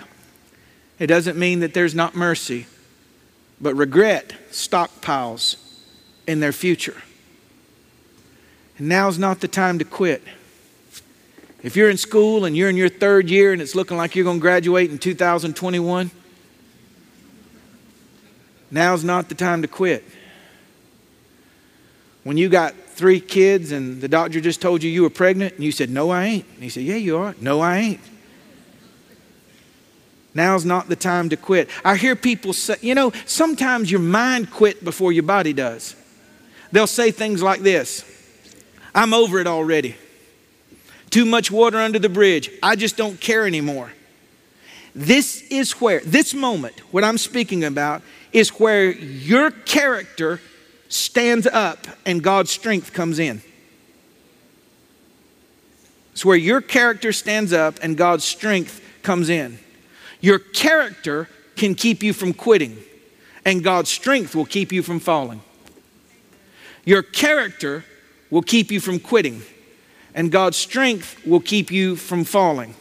It 0.97 1.07
doesn't 1.07 1.37
mean 1.37 1.59
that 1.59 1.75
there's 1.75 1.93
not 1.93 2.15
mercy, 2.15 2.65
but 3.61 3.75
regret 3.75 4.33
stockpiles 4.51 5.57
in 6.25 6.39
their 6.39 6.51
future. 6.51 7.03
And 8.79 8.89
now's 8.89 9.19
not 9.19 9.41
the 9.41 9.47
time 9.47 9.77
to 9.77 9.85
quit. 9.85 10.23
If 11.63 11.77
you're 11.77 11.89
in 11.89 11.97
school 11.97 12.43
and 12.43 12.57
you're 12.57 12.69
in 12.69 12.75
your 12.75 12.89
third 12.89 13.29
year 13.29 13.53
and 13.53 13.61
it's 13.61 13.73
looking 13.73 13.95
like 13.95 14.15
you're 14.15 14.25
going 14.25 14.37
to 14.37 14.41
graduate 14.41 14.91
in 14.91 14.97
2021, 14.97 16.11
now's 18.69 19.03
not 19.05 19.29
the 19.29 19.35
time 19.35 19.61
to 19.61 19.67
quit. 19.69 20.03
When 22.25 22.35
you 22.37 22.49
got 22.49 22.75
three 22.75 23.21
kids 23.21 23.71
and 23.71 24.01
the 24.01 24.09
doctor 24.09 24.41
just 24.41 24.61
told 24.61 24.83
you 24.83 24.89
you 24.89 25.03
were 25.03 25.09
pregnant 25.09 25.55
and 25.55 25.63
you 25.63 25.71
said, 25.71 25.89
No, 25.89 26.09
I 26.09 26.25
ain't. 26.25 26.45
And 26.55 26.63
he 26.63 26.69
said, 26.69 26.83
Yeah, 26.83 26.95
you 26.95 27.17
are. 27.17 27.33
No, 27.39 27.61
I 27.61 27.77
ain't. 27.77 28.01
Now's 30.35 30.65
not 30.65 30.89
the 30.89 30.95
time 30.95 31.29
to 31.29 31.37
quit. 31.37 31.69
I 31.85 31.95
hear 31.95 32.15
people 32.15 32.53
say, 32.53 32.75
you 32.81 32.95
know, 32.95 33.11
sometimes 33.25 33.91
your 33.91 33.99
mind 33.99 34.49
quit 34.49 34.83
before 34.83 35.11
your 35.11 35.23
body 35.23 35.53
does. 35.53 35.95
They'll 36.71 36.87
say 36.87 37.11
things 37.11 37.43
like 37.43 37.61
this 37.61 38.03
I'm 38.93 39.13
over 39.13 39.39
it 39.39 39.47
already. 39.47 39.95
Too 41.13 41.25
much 41.25 41.51
water 41.51 41.77
under 41.77 41.99
the 41.99 42.09
bridge. 42.09 42.49
I 42.63 42.75
just 42.75 42.97
don't 42.97 43.21
care 43.21 43.45
anymore. 43.45 43.93
This 44.95 45.43
is 45.51 45.73
where, 45.73 45.99
this 45.99 46.33
moment, 46.33 46.79
what 46.91 47.03
I'm 47.03 47.19
speaking 47.19 47.63
about, 47.63 48.01
is 48.31 48.49
where 48.59 48.89
your 48.89 49.51
character 49.51 50.41
stands 50.89 51.45
up 51.45 51.85
and 52.03 52.23
God's 52.23 52.49
strength 52.49 52.93
comes 52.93 53.19
in. 53.19 53.43
It's 56.13 56.25
where 56.25 56.35
your 56.35 56.61
character 56.61 57.13
stands 57.13 57.53
up 57.53 57.77
and 57.83 57.95
God's 57.95 58.23
strength 58.23 58.81
comes 59.03 59.29
in. 59.29 59.59
Your 60.19 60.39
character 60.39 61.29
can 61.55 61.75
keep 61.75 62.01
you 62.01 62.13
from 62.13 62.33
quitting, 62.33 62.75
and 63.45 63.63
God's 63.63 63.91
strength 63.91 64.33
will 64.33 64.45
keep 64.47 64.71
you 64.71 64.81
from 64.81 64.99
falling. 64.99 65.41
Your 66.85 67.03
character 67.03 67.85
will 68.31 68.41
keep 68.41 68.71
you 68.71 68.79
from 68.79 68.97
quitting, 68.99 69.43
and 70.13 70.31
God's 70.31 70.57
strength 70.57 71.25
will 71.25 71.39
keep 71.39 71.71
you 71.71 71.95
from 71.95 72.23
falling. 72.23 72.75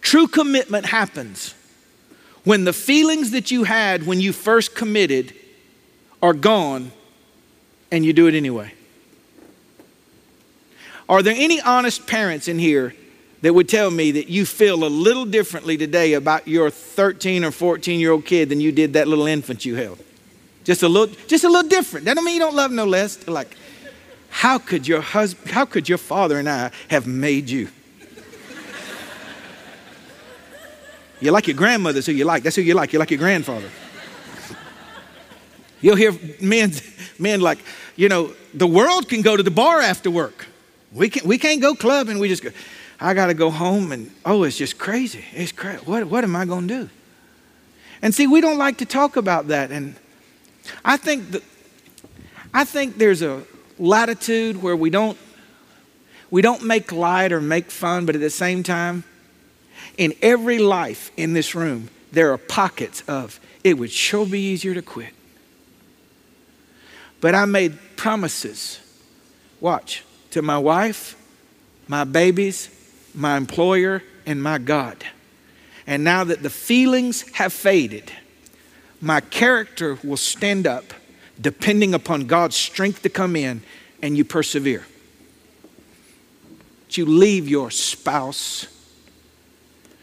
True 0.00 0.26
commitment 0.26 0.86
happens 0.86 1.54
when 2.44 2.64
the 2.64 2.72
feelings 2.72 3.32
that 3.32 3.50
you 3.50 3.64
had 3.64 4.06
when 4.06 4.20
you 4.20 4.32
first 4.32 4.74
committed 4.74 5.34
are 6.22 6.32
gone 6.32 6.92
and 7.90 8.04
you 8.04 8.12
do 8.12 8.26
it 8.26 8.34
anyway. 8.34 8.72
Are 11.08 11.22
there 11.22 11.34
any 11.36 11.60
honest 11.60 12.06
parents 12.06 12.48
in 12.48 12.58
here 12.58 12.94
that 13.42 13.52
would 13.52 13.68
tell 13.68 13.90
me 13.90 14.12
that 14.12 14.28
you 14.28 14.46
feel 14.46 14.84
a 14.84 14.86
little 14.86 15.24
differently 15.24 15.76
today 15.76 16.12
about 16.12 16.46
your 16.46 16.70
13 16.70 17.44
or 17.44 17.50
14 17.50 17.98
year 17.98 18.12
old 18.12 18.24
kid 18.24 18.48
than 18.48 18.60
you 18.60 18.70
did 18.70 18.92
that 18.92 19.08
little 19.08 19.26
infant 19.26 19.64
you 19.64 19.74
held? 19.74 19.98
Just 20.62 20.82
a 20.82 20.88
little, 20.88 21.14
just 21.26 21.42
a 21.44 21.48
little 21.48 21.68
different. 21.68 22.06
That 22.06 22.14
don't 22.14 22.24
mean 22.24 22.34
you 22.34 22.40
don't 22.40 22.54
love 22.54 22.70
no 22.70 22.84
less. 22.84 23.26
Like, 23.26 23.56
how 24.30 24.58
could 24.58 24.88
your 24.88 25.00
husband, 25.00 25.50
how 25.50 25.64
could 25.64 25.88
your 25.88 25.98
father 25.98 26.38
and 26.38 26.48
I 26.48 26.70
have 26.88 27.06
made 27.06 27.50
you? 27.50 27.68
You 31.20 31.32
like 31.32 31.46
your 31.46 31.56
grandmother's 31.56 32.06
who 32.06 32.12
you 32.12 32.24
like. 32.24 32.42
That's 32.42 32.56
who 32.56 32.62
you 32.62 32.72
like. 32.72 32.94
You 32.94 32.98
like 32.98 33.10
your 33.10 33.18
grandfather. 33.18 33.68
You'll 35.82 35.96
hear 35.96 36.12
men, 36.40 36.72
men 37.18 37.40
like, 37.40 37.58
you 37.96 38.08
know, 38.08 38.32
the 38.54 38.66
world 38.66 39.08
can 39.08 39.20
go 39.20 39.36
to 39.36 39.42
the 39.42 39.50
bar 39.50 39.80
after 39.80 40.10
work. 40.10 40.46
We 40.92 41.10
can't, 41.10 41.26
we 41.26 41.36
can't 41.36 41.60
go 41.60 41.74
clubbing. 41.74 42.18
We 42.18 42.28
just 42.28 42.42
go, 42.42 42.50
I 43.00 43.14
got 43.14 43.26
to 43.26 43.34
go 43.34 43.50
home 43.50 43.92
and, 43.92 44.10
oh, 44.24 44.44
it's 44.44 44.56
just 44.56 44.78
crazy. 44.78 45.24
It's 45.32 45.52
crazy. 45.52 45.82
What, 45.84 46.04
what 46.06 46.24
am 46.24 46.34
I 46.36 46.46
going 46.46 46.68
to 46.68 46.82
do? 46.84 46.90
And 48.02 48.14
see, 48.14 48.26
we 48.26 48.40
don't 48.40 48.58
like 48.58 48.78
to 48.78 48.86
talk 48.86 49.16
about 49.16 49.48
that. 49.48 49.70
And 49.70 49.96
I 50.84 50.96
think 50.96 51.30
that, 51.32 51.42
I 52.52 52.64
think 52.64 52.96
there's 52.96 53.22
a 53.22 53.42
latitude 53.80 54.62
where 54.62 54.76
we 54.76 54.90
don't, 54.90 55.18
we 56.30 56.42
don't 56.42 56.62
make 56.62 56.92
light 56.92 57.32
or 57.32 57.40
make 57.40 57.70
fun, 57.70 58.06
but 58.06 58.14
at 58.14 58.20
the 58.20 58.30
same 58.30 58.62
time, 58.62 59.02
in 59.96 60.14
every 60.22 60.58
life 60.58 61.10
in 61.16 61.32
this 61.32 61.54
room, 61.54 61.88
there 62.12 62.32
are 62.32 62.38
pockets 62.38 63.02
of, 63.08 63.40
it 63.64 63.78
would 63.78 63.90
sure 63.90 64.26
be 64.26 64.40
easier 64.40 64.74
to 64.74 64.82
quit. 64.82 65.14
But 67.20 67.34
I 67.34 67.44
made 67.44 67.78
promises, 67.96 68.80
watch, 69.60 70.04
to 70.30 70.42
my 70.42 70.58
wife, 70.58 71.16
my 71.88 72.04
babies, 72.04 72.70
my 73.14 73.36
employer, 73.36 74.02
and 74.26 74.42
my 74.42 74.58
God. 74.58 75.04
And 75.86 76.04
now 76.04 76.24
that 76.24 76.42
the 76.42 76.50
feelings 76.50 77.28
have 77.32 77.52
faded, 77.52 78.12
my 79.00 79.20
character 79.20 79.98
will 80.04 80.16
stand 80.16 80.66
up 80.66 80.92
depending 81.40 81.94
upon 81.94 82.26
God's 82.26 82.56
strength 82.56 83.02
to 83.02 83.08
come 83.08 83.36
in 83.36 83.62
and 84.02 84.16
you 84.16 84.24
persevere. 84.24 84.84
you 86.90 87.06
leave 87.06 87.48
your 87.48 87.70
spouse. 87.70 88.66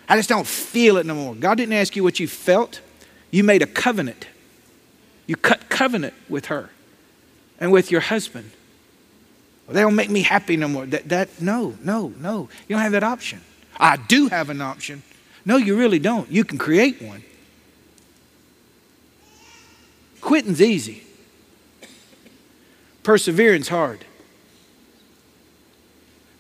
I 0.08 0.15
just 0.15 0.30
don't 0.30 0.47
feel 0.47 0.97
it 0.97 1.06
no 1.06 1.15
more. 1.15 1.36
God 1.36 1.56
didn't 1.56 1.73
ask 1.73 1.95
you 1.95 2.04
what 2.04 2.19
you 2.19 2.28
felt, 2.28 2.80
you 3.30 3.43
made 3.43 3.62
a 3.62 3.67
covenant. 3.67 4.28
You 5.26 5.36
cut 5.36 5.67
covenant 5.67 6.13
with 6.30 6.45
her 6.45 6.69
and 7.60 7.71
with 7.71 7.91
your 7.91 8.00
husband. 8.02 8.52
Well, 9.65 9.73
they 9.73 9.82
don't 9.82 9.95
make 9.95 10.10
me 10.10 10.21
happy 10.21 10.56
no 10.56 10.69
more. 10.69 10.86
That, 10.86 11.10
that, 11.10 11.41
no, 11.41 11.78
no, 11.84 12.13
no. 12.19 12.47
You 12.69 12.76
don't 12.76 12.82
have 12.82 12.93
that 12.93 13.04
option. 13.04 13.41
I 13.78 13.97
do 13.97 14.30
have 14.30 14.50
an 14.50 14.62
option. 14.62 15.04
No, 15.45 15.58
you 15.58 15.78
really 15.78 16.00
don't. 16.00 16.32
You 16.32 16.45
can 16.45 16.58
create 16.58 17.02
one. 17.02 17.23
Quitting's 20.21 20.62
easy. 20.62 21.06
Perseverance 23.07 23.69
hard. 23.69 24.03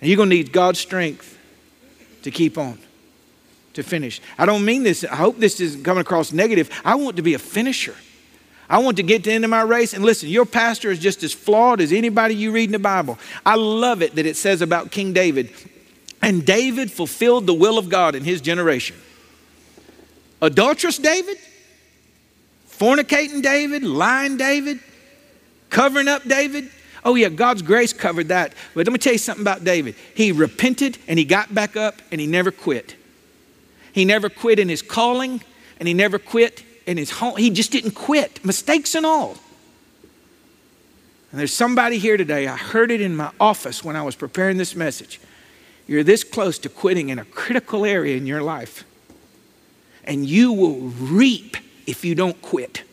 And 0.01 0.09
you're 0.09 0.17
going 0.17 0.29
to 0.29 0.35
need 0.35 0.51
God's 0.51 0.79
strength 0.79 1.39
to 2.23 2.29
keep 2.29 2.57
on, 2.57 2.77
to 3.71 3.83
finish. 3.83 4.19
I 4.37 4.45
don't 4.45 4.65
mean 4.65 4.83
this, 4.83 5.05
I 5.05 5.15
hope 5.15 5.37
this 5.37 5.61
isn't 5.61 5.85
coming 5.85 6.01
across 6.01 6.33
negative. 6.33 6.69
I 6.83 6.95
want 6.95 7.15
to 7.15 7.21
be 7.21 7.35
a 7.35 7.39
finisher. 7.39 7.95
I 8.69 8.79
want 8.79 8.97
to 8.97 9.03
get 9.03 9.23
to 9.23 9.29
the 9.29 9.35
end 9.35 9.45
of 9.45 9.49
my 9.49 9.61
race. 9.61 9.93
And 9.93 10.03
listen, 10.03 10.27
your 10.27 10.45
pastor 10.45 10.91
is 10.91 10.99
just 10.99 11.23
as 11.23 11.31
flawed 11.31 11.79
as 11.79 11.93
anybody 11.93 12.35
you 12.35 12.51
read 12.51 12.65
in 12.65 12.73
the 12.73 12.79
Bible. 12.79 13.17
I 13.45 13.55
love 13.55 14.01
it 14.01 14.15
that 14.15 14.25
it 14.25 14.35
says 14.35 14.61
about 14.61 14.91
King 14.91 15.13
David, 15.13 15.49
and 16.21 16.45
David 16.45 16.91
fulfilled 16.91 17.47
the 17.47 17.53
will 17.53 17.77
of 17.77 17.87
God 17.87 18.13
in 18.13 18.25
his 18.25 18.41
generation. 18.41 18.97
Adulterous 20.41 20.97
David, 20.97 21.37
fornicating 22.69 23.41
David, 23.41 23.83
lying 23.83 24.35
David, 24.35 24.81
covering 25.69 26.07
up 26.07 26.23
David. 26.27 26.69
Oh, 27.03 27.15
yeah, 27.15 27.29
God's 27.29 27.61
grace 27.61 27.93
covered 27.93 28.29
that. 28.29 28.53
But 28.73 28.85
let 28.85 28.93
me 28.93 28.99
tell 28.99 29.13
you 29.13 29.19
something 29.19 29.43
about 29.43 29.63
David. 29.63 29.95
He 30.15 30.31
repented 30.31 30.97
and 31.07 31.17
he 31.17 31.25
got 31.25 31.53
back 31.53 31.75
up 31.77 32.01
and 32.11 32.19
he 32.19 32.27
never 32.27 32.51
quit. 32.51 32.95
He 33.93 34.05
never 34.05 34.29
quit 34.29 34.59
in 34.59 34.69
his 34.69 34.81
calling 34.81 35.41
and 35.79 35.87
he 35.87 35.93
never 35.93 36.19
quit 36.19 36.63
in 36.85 36.97
his 36.97 37.11
home. 37.11 37.37
He 37.37 37.49
just 37.49 37.71
didn't 37.71 37.91
quit, 37.91 38.43
mistakes 38.43 38.95
and 38.95 39.05
all. 39.05 39.37
And 41.31 41.39
there's 41.39 41.53
somebody 41.53 41.97
here 41.97 42.17
today, 42.17 42.47
I 42.47 42.55
heard 42.55 42.89
it 42.89 43.01
in 43.01 43.15
my 43.15 43.31
office 43.39 43.83
when 43.83 43.95
I 43.95 44.01
was 44.01 44.15
preparing 44.15 44.57
this 44.57 44.75
message. 44.75 45.19
You're 45.85 46.03
this 46.03 46.23
close 46.23 46.57
to 46.59 46.69
quitting 46.69 47.09
in 47.09 47.19
a 47.19 47.25
critical 47.25 47.85
area 47.85 48.17
in 48.17 48.25
your 48.25 48.41
life. 48.41 48.83
And 50.03 50.25
you 50.25 50.53
will 50.53 50.79
reap 50.79 51.57
if 51.85 52.05
you 52.05 52.15
don't 52.15 52.41
quit. 52.41 52.83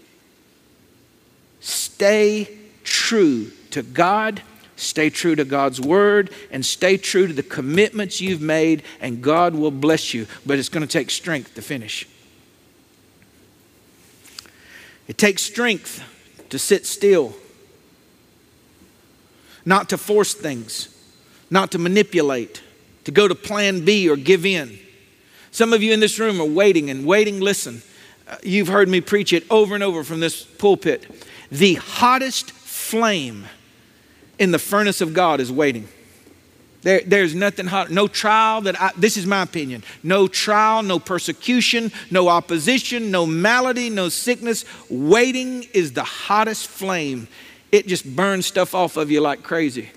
Stay 1.60 2.58
true 3.04 3.50
to 3.70 3.82
God, 3.82 4.40
stay 4.76 5.10
true 5.10 5.36
to 5.36 5.44
God's 5.44 5.78
word, 5.78 6.30
and 6.50 6.64
stay 6.64 6.96
true 6.96 7.26
to 7.26 7.34
the 7.34 7.42
commitments 7.42 8.18
you've 8.18 8.40
made, 8.40 8.82
and 8.98 9.20
God 9.20 9.54
will 9.54 9.70
bless 9.70 10.14
you. 10.14 10.26
But 10.46 10.58
it's 10.58 10.70
going 10.70 10.86
to 10.86 10.90
take 10.90 11.10
strength 11.10 11.54
to 11.56 11.60
finish. 11.60 12.08
It 15.06 15.18
takes 15.18 15.42
strength 15.42 16.02
to 16.48 16.58
sit 16.58 16.86
still, 16.86 17.34
not 19.66 19.90
to 19.90 19.98
force 19.98 20.32
things, 20.32 20.88
not 21.50 21.72
to 21.72 21.78
manipulate, 21.78 22.62
to 23.04 23.10
go 23.10 23.28
to 23.28 23.34
plan 23.34 23.84
B 23.84 24.08
or 24.08 24.16
give 24.16 24.46
in. 24.46 24.78
Some 25.50 25.74
of 25.74 25.82
you 25.82 25.92
in 25.92 26.00
this 26.00 26.18
room 26.18 26.40
are 26.40 26.46
waiting 26.46 26.88
and 26.88 27.04
waiting. 27.04 27.38
Listen, 27.38 27.82
uh, 28.26 28.38
you've 28.42 28.68
heard 28.68 28.88
me 28.88 29.02
preach 29.02 29.34
it 29.34 29.44
over 29.50 29.74
and 29.74 29.84
over 29.84 30.04
from 30.04 30.20
this 30.20 30.42
pulpit. 30.42 31.06
The 31.50 31.74
hottest 31.74 32.63
flame 32.94 33.44
in 34.38 34.52
the 34.52 34.58
furnace 34.58 35.00
of 35.00 35.12
God 35.12 35.40
is 35.40 35.50
waiting. 35.50 35.88
There, 36.82 37.00
there's 37.04 37.34
nothing 37.34 37.66
hot, 37.66 37.90
no 37.90 38.06
trial 38.06 38.60
that 38.60 38.80
I, 38.80 38.92
this 38.96 39.16
is 39.16 39.26
my 39.26 39.42
opinion, 39.42 39.82
no 40.04 40.28
trial, 40.28 40.84
no 40.84 41.00
persecution, 41.00 41.90
no 42.08 42.28
opposition, 42.28 43.10
no 43.10 43.26
malady, 43.26 43.90
no 43.90 44.08
sickness. 44.10 44.64
Waiting 44.88 45.64
is 45.72 45.92
the 45.92 46.04
hottest 46.04 46.68
flame. 46.68 47.26
It 47.72 47.88
just 47.88 48.04
burns 48.14 48.46
stuff 48.46 48.76
off 48.76 48.96
of 48.96 49.10
you 49.10 49.20
like 49.20 49.42
crazy. 49.42 49.90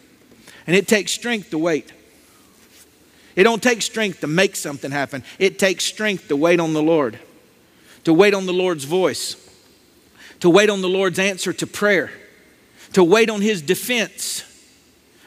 And 0.66 0.76
it 0.76 0.88
takes 0.88 1.12
strength 1.12 1.52
to 1.52 1.60
wait. 1.60 1.92
It 3.36 3.44
don't 3.44 3.62
take 3.62 3.84
strength 3.84 4.22
to 4.22 4.28
make 4.28 4.56
something 4.56 4.90
happen. 4.90 5.24
It 5.38 5.60
takes 5.60 5.86
strength 5.86 6.30
to 6.30 6.36
wait 6.36 6.60
on 6.60 6.74
the 6.74 6.82
Lord, 6.82 7.20
to 8.06 8.14
wait 8.14 8.34
on 8.34 8.48
the 8.48 8.54
Lord's 8.54 8.86
voice, 8.86 9.36
to 10.40 10.50
wait 10.50 10.72
on 10.72 10.82
the 10.82 10.90
Lord's 10.90 11.20
answer 11.20 11.54
to 11.54 11.68
prayer, 11.68 12.10
to 12.94 13.04
wait 13.04 13.30
on 13.30 13.42
His 13.42 13.62
defense, 13.62 14.44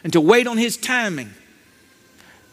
and 0.02 0.12
to 0.12 0.20
wait 0.20 0.46
on 0.46 0.58
His 0.58 0.76
timing. 0.76 1.30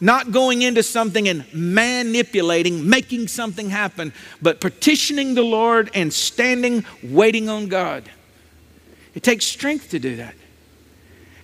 Not 0.00 0.30
going 0.30 0.62
into 0.62 0.82
something 0.82 1.28
and 1.28 1.44
manipulating, 1.52 2.88
making 2.88 3.28
something 3.28 3.70
happen, 3.70 4.12
but 4.40 4.60
petitioning 4.60 5.34
the 5.34 5.42
Lord 5.42 5.90
and 5.92 6.12
standing, 6.12 6.84
waiting 7.02 7.48
on 7.48 7.66
God. 7.66 8.08
It 9.14 9.24
takes 9.24 9.44
strength 9.44 9.90
to 9.90 9.98
do 9.98 10.16
that. 10.16 10.34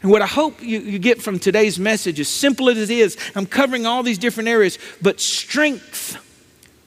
And 0.02 0.10
what 0.10 0.22
I 0.22 0.26
hope 0.26 0.62
you, 0.62 0.80
you, 0.80 0.98
get 0.98 1.22
from 1.22 1.38
today's 1.38 1.78
message, 1.78 2.20
as 2.20 2.28
simple 2.28 2.68
as 2.68 2.78
it 2.78 2.90
is, 2.90 3.16
I'm 3.34 3.46
covering 3.46 3.86
all 3.86 4.02
these 4.02 4.18
different 4.18 4.48
areas, 4.48 4.78
but 5.00 5.18
strength, 5.18 6.18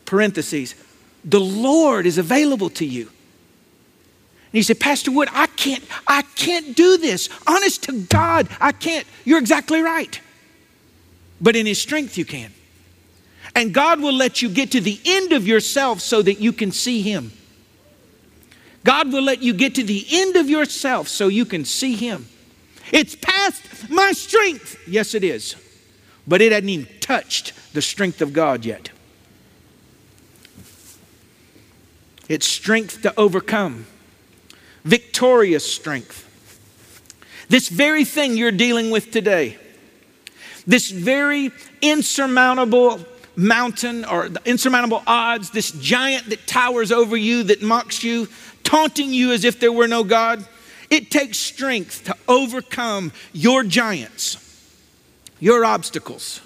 parentheses, 0.06 0.76
the 1.26 1.40
Lord 1.40 2.06
is 2.06 2.20
available 2.20 2.70
to 2.70 2.86
you. 2.86 3.12
You 4.58 4.64
say, 4.64 4.74
Pastor 4.74 5.12
Wood, 5.12 5.30
I 5.32 5.48
can't, 5.48 5.84
I 6.08 6.24
can't 6.36 6.76
do 6.76 6.98
this. 6.98 7.30
Honest 7.46 7.84
to 7.84 8.02
God, 8.04 8.48
I 8.60 8.72
can't. 8.72 9.06
You're 9.24 9.40
exactly 9.40 9.82
right 9.82 10.20
but 11.40 11.56
in 11.56 11.66
His 11.66 11.80
strength 11.80 12.18
you 12.18 12.26
can. 12.26 12.54
And 13.56 13.74
God 13.74 14.02
will 14.02 14.14
let 14.14 14.42
you 14.42 14.50
get 14.50 14.72
to 14.72 14.82
the 14.82 15.00
end 15.06 15.34
of 15.34 15.48
yourself 15.48 16.00
so 16.00 16.22
that 16.22 16.40
you 16.40 16.54
can 16.54 16.72
see 16.72 17.02
Him. 17.02 17.32
God 18.84 19.12
will 19.12 19.24
let 19.24 19.42
you 19.42 19.54
get 19.54 19.76
to 19.76 19.84
the 19.84 20.06
end 20.10 20.36
of 20.36 20.50
yourself 20.50 21.08
so 21.08 21.28
you 21.28 21.46
can 21.46 21.66
see 21.66 21.96
Him. 21.96 22.28
It's 22.92 23.16
past 23.16 23.90
my 23.90 24.12
strength. 24.14 24.80
Yes, 24.88 25.14
it 25.14 25.24
is. 25.24 25.56
But 26.28 26.42
it 26.42 26.52
hasn't 26.52 26.70
even 26.70 26.88
touched 27.00 27.54
the 27.74 27.82
strength 27.82 28.22
of 28.22 28.34
God 28.34 28.66
yet. 28.66 28.90
It's 32.30 32.46
strength 32.46 33.02
to 33.04 33.18
overcome, 33.18 33.88
victorious 34.88 35.70
strength. 35.70 36.24
This 37.50 37.70
very 37.70 38.06
thing 38.06 38.38
you're 38.38 38.52
dealing 38.52 38.90
with 38.90 39.12
today 39.12 39.58
this 40.66 40.92
very 40.92 41.50
insurmountable 41.82 43.00
mountain 43.38 44.04
or 44.04 44.28
the 44.28 44.42
insurmountable 44.44 45.02
odds, 45.08 45.50
this 45.52 45.72
giant 45.72 46.30
that 46.30 46.46
towers 46.46 46.92
over 46.92 47.16
you, 47.16 47.44
that 47.44 47.62
mocks 47.62 48.04
you, 48.04 48.28
taunting 48.66 49.14
you 49.14 49.32
as 49.32 49.46
if 49.46 49.62
there 49.62 49.72
were 49.72 49.88
no 49.88 50.04
God. 50.04 50.46
It 50.90 51.10
takes 51.10 51.38
strength 51.38 52.04
to 52.04 52.16
overcome 52.28 53.14
your 53.32 53.64
giants, 53.64 54.36
your 55.40 55.64
obstacles. 55.64 56.42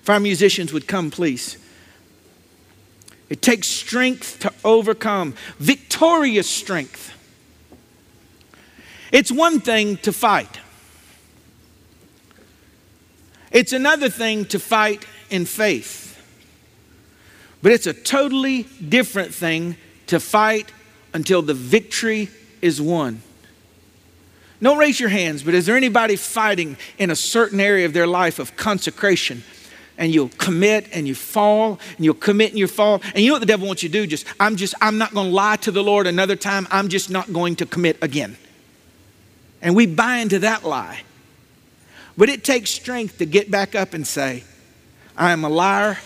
If 0.00 0.08
our 0.08 0.20
musicians 0.20 0.72
would 0.72 0.86
come, 0.88 1.10
please. 1.10 1.58
It 3.28 3.42
takes 3.42 3.66
strength 3.66 4.40
to 4.40 4.52
overcome, 4.64 5.34
victorious 5.58 6.48
strength. 6.48 7.12
It's 9.12 9.32
one 9.32 9.60
thing 9.60 9.96
to 9.98 10.12
fight. 10.12 10.60
It's 13.50 13.72
another 13.72 14.08
thing 14.08 14.44
to 14.46 14.58
fight 14.58 15.06
in 15.30 15.44
faith, 15.44 16.22
but 17.62 17.72
it's 17.72 17.86
a 17.86 17.94
totally 17.94 18.64
different 18.64 19.34
thing 19.34 19.76
to 20.08 20.20
fight 20.20 20.70
until 21.14 21.42
the 21.42 21.54
victory 21.54 22.28
is 22.60 22.80
won. 22.80 23.22
Don't 24.62 24.78
raise 24.78 24.98
your 24.98 25.08
hands, 25.10 25.42
but 25.42 25.54
is 25.54 25.66
there 25.66 25.76
anybody 25.76 26.16
fighting 26.16 26.76
in 26.98 27.10
a 27.10 27.16
certain 27.16 27.60
area 27.60 27.86
of 27.86 27.92
their 27.92 28.06
life 28.06 28.38
of 28.38 28.56
consecration? 28.56 29.42
And 29.98 30.12
you'll 30.12 30.30
commit 30.36 30.88
and 30.92 31.08
you 31.08 31.14
fall, 31.14 31.80
and 31.96 32.04
you'll 32.04 32.14
commit 32.14 32.50
and 32.50 32.58
you 32.58 32.66
fall. 32.66 33.00
And 33.14 33.22
you 33.22 33.28
know 33.28 33.34
what 33.34 33.40
the 33.40 33.46
devil 33.46 33.66
wants 33.66 33.82
you 33.82 33.88
to 33.88 33.92
do? 33.92 34.06
Just, 34.06 34.26
I'm 34.38 34.56
just, 34.56 34.74
I'm 34.80 34.98
not 34.98 35.14
going 35.14 35.28
to 35.28 35.34
lie 35.34 35.56
to 35.56 35.70
the 35.70 35.82
Lord 35.82 36.06
another 36.06 36.36
time. 36.36 36.66
I'm 36.70 36.88
just 36.88 37.10
not 37.10 37.32
going 37.32 37.56
to 37.56 37.66
commit 37.66 37.96
again. 38.02 38.36
And 39.62 39.74
we 39.74 39.86
buy 39.86 40.18
into 40.18 40.40
that 40.40 40.64
lie. 40.64 41.00
But 42.16 42.28
it 42.28 42.44
takes 42.44 42.70
strength 42.70 43.18
to 43.18 43.26
get 43.26 43.50
back 43.50 43.74
up 43.74 43.94
and 43.94 44.06
say, 44.06 44.44
I 45.16 45.32
am 45.32 45.44
a 45.44 45.48
liar. 45.48 45.98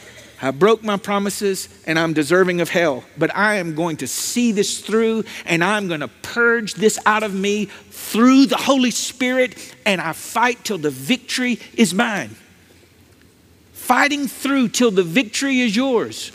I 0.43 0.51
broke 0.53 0.83
my 0.83 0.97
promises 0.97 1.69
and 1.87 1.99
I'm 1.99 2.15
deserving 2.15 2.61
of 2.61 2.71
hell. 2.71 3.05
But 3.19 3.37
I 3.37 3.57
am 3.57 3.75
going 3.75 3.99
to 3.99 4.07
see 4.07 4.53
this 4.53 4.81
through 4.81 5.25
and 5.45 5.63
I'm 5.63 5.87
going 5.89 6.01
to 6.01 6.09
purge 6.09 6.75
this 6.75 6.99
out 7.05 7.23
of 7.23 7.35
me 7.35 7.67
through 7.67 8.47
the 8.47 8.57
Holy 8.57 8.91
Spirit 8.91 9.75
and 9.85 10.01
I 10.01 10.13
fight 10.13 10.65
till 10.65 10.79
the 10.79 10.91
victory 10.91 11.59
is 11.75 11.93
mine. 11.93 12.37
Fighting 13.91 14.29
through 14.29 14.69
till 14.69 14.93
the 14.93 15.03
victory 15.03 15.59
is 15.59 15.75
yours. 15.75 16.31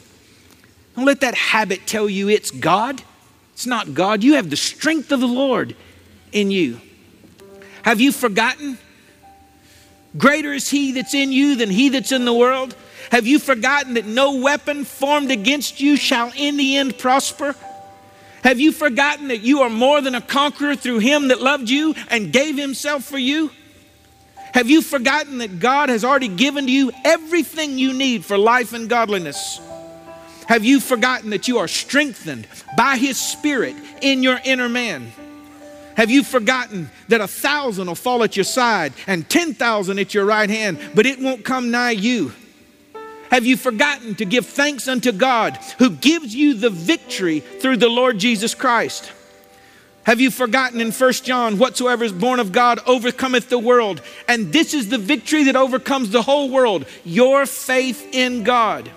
Don't 0.93 1.05
let 1.05 1.21
that 1.21 1.35
habit 1.35 1.87
tell 1.87 2.09
you 2.09 2.27
it's 2.27 2.51
God. 2.51 3.01
It's 3.53 3.65
not 3.65 3.93
God. 3.93 4.25
You 4.25 4.33
have 4.33 4.49
the 4.49 4.57
strength 4.57 5.09
of 5.13 5.21
the 5.21 5.25
Lord 5.25 5.73
in 6.33 6.51
you. 6.51 6.81
Have 7.83 8.01
you 8.01 8.11
forgotten 8.11 8.77
Greater 10.17 10.51
is 10.51 10.69
he 10.69 10.91
that's 10.91 11.13
in 11.13 11.31
you 11.31 11.55
than 11.55 11.69
he 11.69 11.87
that's 11.87 12.11
in 12.11 12.25
the 12.25 12.33
world. 12.33 12.75
Have 13.09 13.25
you 13.25 13.39
forgotten 13.39 13.93
that 13.93 14.05
no 14.05 14.35
weapon 14.35 14.83
formed 14.83 15.31
against 15.31 15.79
you 15.79 15.95
shall 15.95 16.33
in 16.35 16.57
the 16.57 16.75
end 16.75 16.97
prosper? 16.97 17.55
Have 18.43 18.59
you 18.59 18.73
forgotten 18.73 19.29
that 19.29 19.43
you 19.43 19.61
are 19.61 19.69
more 19.69 20.01
than 20.01 20.13
a 20.13 20.19
conqueror 20.19 20.75
through 20.75 20.99
him 20.99 21.29
that 21.29 21.41
loved 21.41 21.69
you 21.69 21.95
and 22.09 22.33
gave 22.33 22.57
himself 22.57 23.05
for 23.05 23.17
you? 23.17 23.49
Have 24.55 24.69
you 24.69 24.81
forgotten 24.81 25.39
that 25.39 25.59
God 25.59 25.89
has 25.89 26.05
already 26.05 26.29
given 26.29 26.67
to 26.67 26.71
you 26.71 26.89
everything 27.03 27.77
you 27.77 27.91
need 27.91 28.23
for 28.23 28.37
life 28.37 28.71
and 28.71 28.87
godliness? 28.87 29.59
Have 30.47 30.63
you 30.63 30.79
forgotten 30.79 31.31
that 31.31 31.49
you 31.49 31.57
are 31.57 31.67
strengthened 31.67 32.47
by 32.77 32.95
his 32.95 33.17
spirit 33.17 33.75
in 34.01 34.23
your 34.23 34.39
inner 34.45 34.69
man? 34.69 35.11
Have 35.97 36.09
you 36.09 36.23
forgotten 36.23 36.89
that 37.09 37.19
a 37.19 37.27
thousand 37.27 37.87
will 37.87 37.95
fall 37.95 38.23
at 38.23 38.37
your 38.37 38.45
side 38.45 38.93
and 39.07 39.27
10,000 39.27 39.99
at 39.99 40.13
your 40.13 40.23
right 40.23 40.49
hand, 40.49 40.79
but 40.95 41.05
it 41.05 41.19
won't 41.19 41.43
come 41.43 41.69
nigh 41.69 41.91
you? 41.91 42.31
Have 43.31 43.45
you 43.45 43.57
forgotten 43.57 44.15
to 44.15 44.23
give 44.23 44.45
thanks 44.45 44.87
unto 44.87 45.11
God 45.11 45.59
who 45.79 45.89
gives 45.89 46.33
you 46.33 46.53
the 46.53 46.69
victory 46.69 47.41
through 47.41 47.75
the 47.75 47.89
Lord 47.89 48.19
Jesus 48.19 48.55
Christ? 48.55 49.11
Have 50.05 50.21
you 50.21 50.29
forgotten 50.29 50.81
in 50.81 50.91
1 50.91 51.13
John, 51.13 51.57
whatsoever 51.57 52.03
is 52.03 52.11
born 52.11 52.39
of 52.39 52.51
God 52.51 52.79
overcometh 52.85 53.49
the 53.49 53.57
world? 53.57 54.03
And 54.27 54.53
this 54.53 54.75
is 54.75 54.89
the 54.89 54.99
victory 54.99 55.45
that 55.45 55.55
overcomes 55.55 56.11
the 56.11 56.21
whole 56.21 56.49
world 56.51 56.85
your 57.03 57.47
faith 57.47 58.07
in 58.13 58.43
God. 58.43 58.91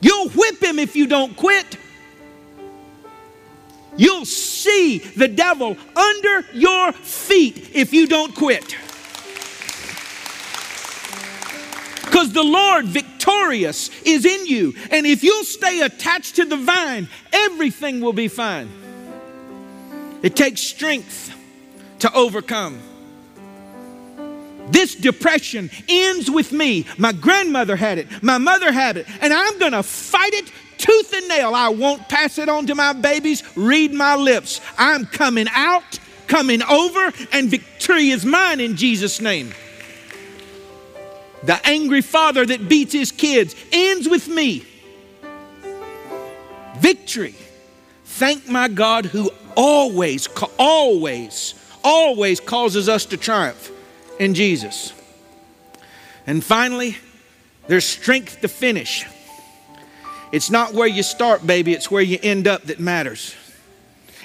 You'll 0.00 0.28
whip 0.28 0.62
him 0.62 0.78
if 0.78 0.94
you 0.94 1.08
don't 1.08 1.36
quit. 1.36 1.76
You'll 3.96 4.26
see 4.26 4.98
the 4.98 5.26
devil 5.26 5.76
under 5.96 6.46
your 6.52 6.92
feet 6.92 7.70
if 7.74 7.92
you 7.92 8.06
don't 8.06 8.32
quit. 8.32 8.76
Because 12.04 12.32
the 12.32 12.44
Lord, 12.44 12.84
victorious, 12.84 13.90
is 14.04 14.24
in 14.24 14.46
you. 14.46 14.74
And 14.92 15.04
if 15.04 15.24
you'll 15.24 15.44
stay 15.44 15.80
attached 15.80 16.36
to 16.36 16.44
the 16.44 16.56
vine, 16.56 17.08
everything 17.32 18.00
will 18.00 18.12
be 18.12 18.28
fine. 18.28 18.85
It 20.26 20.34
takes 20.34 20.60
strength 20.60 21.32
to 22.00 22.12
overcome. 22.12 22.80
This 24.70 24.96
depression 24.96 25.70
ends 25.88 26.28
with 26.28 26.50
me. 26.50 26.84
My 26.98 27.12
grandmother 27.12 27.76
had 27.76 27.98
it, 27.98 28.08
my 28.24 28.36
mother 28.36 28.72
had 28.72 28.96
it, 28.96 29.06
and 29.20 29.32
I'm 29.32 29.56
gonna 29.60 29.84
fight 29.84 30.34
it 30.34 30.50
tooth 30.78 31.12
and 31.12 31.28
nail. 31.28 31.54
I 31.54 31.68
won't 31.68 32.08
pass 32.08 32.38
it 32.38 32.48
on 32.48 32.66
to 32.66 32.74
my 32.74 32.92
babies. 32.92 33.44
Read 33.56 33.92
my 33.92 34.16
lips. 34.16 34.60
I'm 34.76 35.06
coming 35.06 35.46
out, 35.52 36.00
coming 36.26 36.60
over, 36.64 37.12
and 37.30 37.48
victory 37.48 38.08
is 38.08 38.24
mine 38.24 38.58
in 38.58 38.74
Jesus' 38.74 39.20
name. 39.20 39.54
The 41.44 41.64
angry 41.64 42.02
father 42.02 42.44
that 42.44 42.68
beats 42.68 42.92
his 42.92 43.12
kids 43.12 43.54
ends 43.70 44.08
with 44.08 44.26
me. 44.26 44.64
Victory. 46.78 47.36
Thank 48.04 48.48
my 48.48 48.66
God 48.66 49.04
who 49.04 49.30
always, 49.56 50.28
always, 50.58 51.54
always 51.82 52.40
causes 52.40 52.88
us 52.88 53.06
to 53.06 53.16
triumph 53.16 53.70
in 54.18 54.34
Jesus. 54.34 54.92
And 56.26 56.44
finally, 56.44 56.96
there's 57.66 57.84
strength 57.84 58.40
to 58.42 58.48
finish. 58.48 59.06
It's 60.32 60.50
not 60.50 60.74
where 60.74 60.88
you 60.88 61.02
start, 61.02 61.46
baby, 61.46 61.72
it's 61.72 61.90
where 61.90 62.02
you 62.02 62.18
end 62.22 62.46
up 62.46 62.64
that 62.64 62.80
matters. 62.80 63.34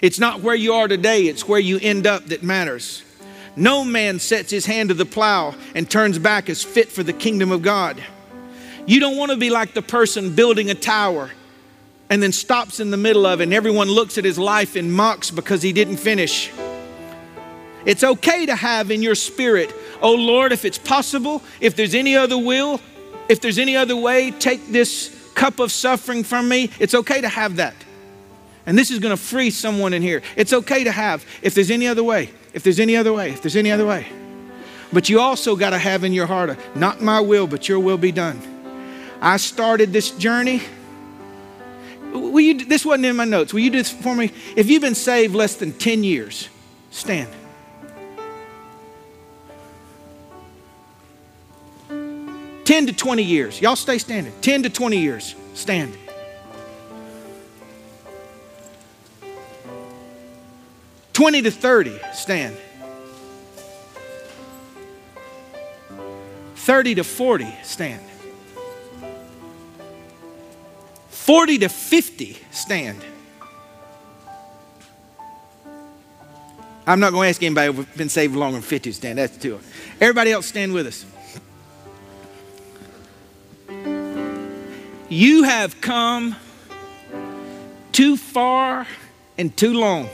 It's 0.01 0.19
not 0.19 0.41
where 0.41 0.55
you 0.55 0.73
are 0.73 0.87
today, 0.87 1.23
it's 1.27 1.47
where 1.47 1.59
you 1.59 1.79
end 1.81 2.07
up 2.07 2.25
that 2.27 2.43
matters. 2.43 3.03
No 3.55 3.83
man 3.83 4.19
sets 4.19 4.49
his 4.49 4.65
hand 4.65 4.89
to 4.89 4.95
the 4.95 5.05
plow 5.05 5.55
and 5.75 5.89
turns 5.89 6.17
back 6.17 6.49
as 6.49 6.63
fit 6.63 6.89
for 6.89 7.03
the 7.03 7.13
kingdom 7.13 7.51
of 7.51 7.61
God. 7.61 8.01
You 8.87 8.99
don't 8.99 9.17
want 9.17 9.31
to 9.31 9.37
be 9.37 9.49
like 9.49 9.73
the 9.73 9.81
person 9.81 10.33
building 10.33 10.69
a 10.69 10.75
tower 10.75 11.29
and 12.11 12.21
then 12.21 12.33
stops 12.33 12.81
in 12.81 12.91
the 12.91 12.97
middle 12.97 13.25
of 13.25 13.39
it 13.39 13.45
and 13.45 13.53
everyone 13.53 13.87
looks 13.87 14.17
at 14.17 14.25
his 14.25 14.37
life 14.37 14.75
and 14.75 14.93
mocks 14.93 15.31
because 15.31 15.61
he 15.61 15.71
didn't 15.71 15.95
finish. 15.95 16.51
It's 17.85 18.03
okay 18.03 18.45
to 18.45 18.55
have 18.55 18.91
in 18.91 19.01
your 19.01 19.15
spirit, 19.15 19.73
oh 20.01 20.13
Lord, 20.13 20.51
if 20.51 20.65
it's 20.65 20.77
possible, 20.77 21.41
if 21.61 21.77
there's 21.77 21.95
any 21.95 22.17
other 22.17 22.37
will, 22.37 22.81
if 23.29 23.39
there's 23.39 23.57
any 23.57 23.77
other 23.77 23.95
way, 23.95 24.31
take 24.31 24.67
this 24.67 25.31
cup 25.35 25.59
of 25.59 25.71
suffering 25.71 26.25
from 26.25 26.49
me. 26.49 26.69
It's 26.79 26.93
okay 26.93 27.21
to 27.21 27.29
have 27.29 27.55
that. 27.55 27.75
And 28.65 28.77
this 28.77 28.91
is 28.91 28.99
going 28.99 29.15
to 29.15 29.21
free 29.21 29.49
someone 29.49 29.93
in 29.93 30.01
here. 30.01 30.21
It's 30.35 30.51
okay 30.51 30.83
to 30.83 30.91
have 30.91 31.25
if 31.41 31.55
there's 31.55 31.71
any 31.71 31.87
other 31.87 32.03
way, 32.03 32.29
if 32.53 32.61
there's 32.61 32.81
any 32.81 32.97
other 32.97 33.13
way, 33.13 33.31
if 33.31 33.41
there's 33.41 33.55
any 33.55 33.71
other 33.71 33.87
way. 33.87 34.05
But 34.91 35.07
you 35.07 35.21
also 35.21 35.55
got 35.55 35.69
to 35.69 35.77
have 35.77 36.03
in 36.03 36.11
your 36.11 36.27
heart, 36.27 36.49
a, 36.49 36.57
not 36.75 37.01
my 37.01 37.21
will, 37.21 37.47
but 37.47 37.69
your 37.69 37.79
will 37.79 37.97
be 37.97 38.11
done. 38.11 38.41
I 39.21 39.37
started 39.37 39.93
this 39.93 40.11
journey. 40.11 40.61
Will 42.11 42.41
you, 42.41 42.65
this 42.65 42.85
wasn't 42.85 43.05
in 43.05 43.15
my 43.15 43.25
notes. 43.25 43.53
Will 43.53 43.61
you 43.61 43.69
do 43.69 43.77
this 43.77 43.91
for 43.91 44.15
me? 44.15 44.31
If 44.55 44.69
you've 44.69 44.81
been 44.81 44.95
saved 44.95 45.33
less 45.33 45.55
than 45.55 45.73
10 45.73 46.03
years, 46.03 46.49
stand. 46.89 47.29
10 51.89 52.85
to 52.87 52.93
20 52.93 53.23
years. 53.23 53.61
Y'all 53.61 53.75
stay 53.75 53.97
standing. 53.97 54.33
10 54.41 54.63
to 54.63 54.69
20 54.69 54.97
years. 54.97 55.35
Stand. 55.53 55.97
Twenty 61.21 61.43
to 61.43 61.51
thirty, 61.51 61.99
stand. 62.13 62.57
Thirty 66.55 66.95
to 66.95 67.03
forty, 67.03 67.53
stand. 67.61 68.01
Forty 71.31 71.57
to 71.59 71.69
fifty, 71.69 72.37
stand. 72.51 73.01
I'm 76.85 76.99
not 76.99 77.13
going 77.13 77.27
to 77.27 77.29
ask 77.29 77.41
anybody 77.41 77.71
who's 77.71 77.85
been 77.95 78.09
saved 78.09 78.35
longer 78.35 78.55
than 78.55 78.63
50 78.63 78.89
to 78.89 78.93
stand. 78.93 79.17
That's 79.17 79.37
too. 79.37 79.61
Everybody 80.01 80.33
else 80.33 80.47
stand 80.47 80.73
with 80.73 80.87
us. 80.87 81.05
You 85.07 85.43
have 85.43 85.79
come 85.79 86.35
too 87.93 88.17
far 88.17 88.85
and 89.37 89.55
too 89.55 89.73
long 89.73 90.09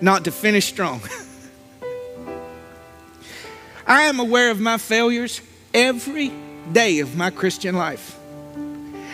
not 0.00 0.24
to 0.24 0.30
finish 0.30 0.64
strong. 0.64 1.02
I 3.86 4.04
am 4.04 4.20
aware 4.20 4.50
of 4.50 4.58
my 4.58 4.78
failures 4.78 5.42
every 5.74 6.32
day 6.72 7.00
of 7.00 7.14
my 7.14 7.28
Christian 7.28 7.76
life. 7.76 8.17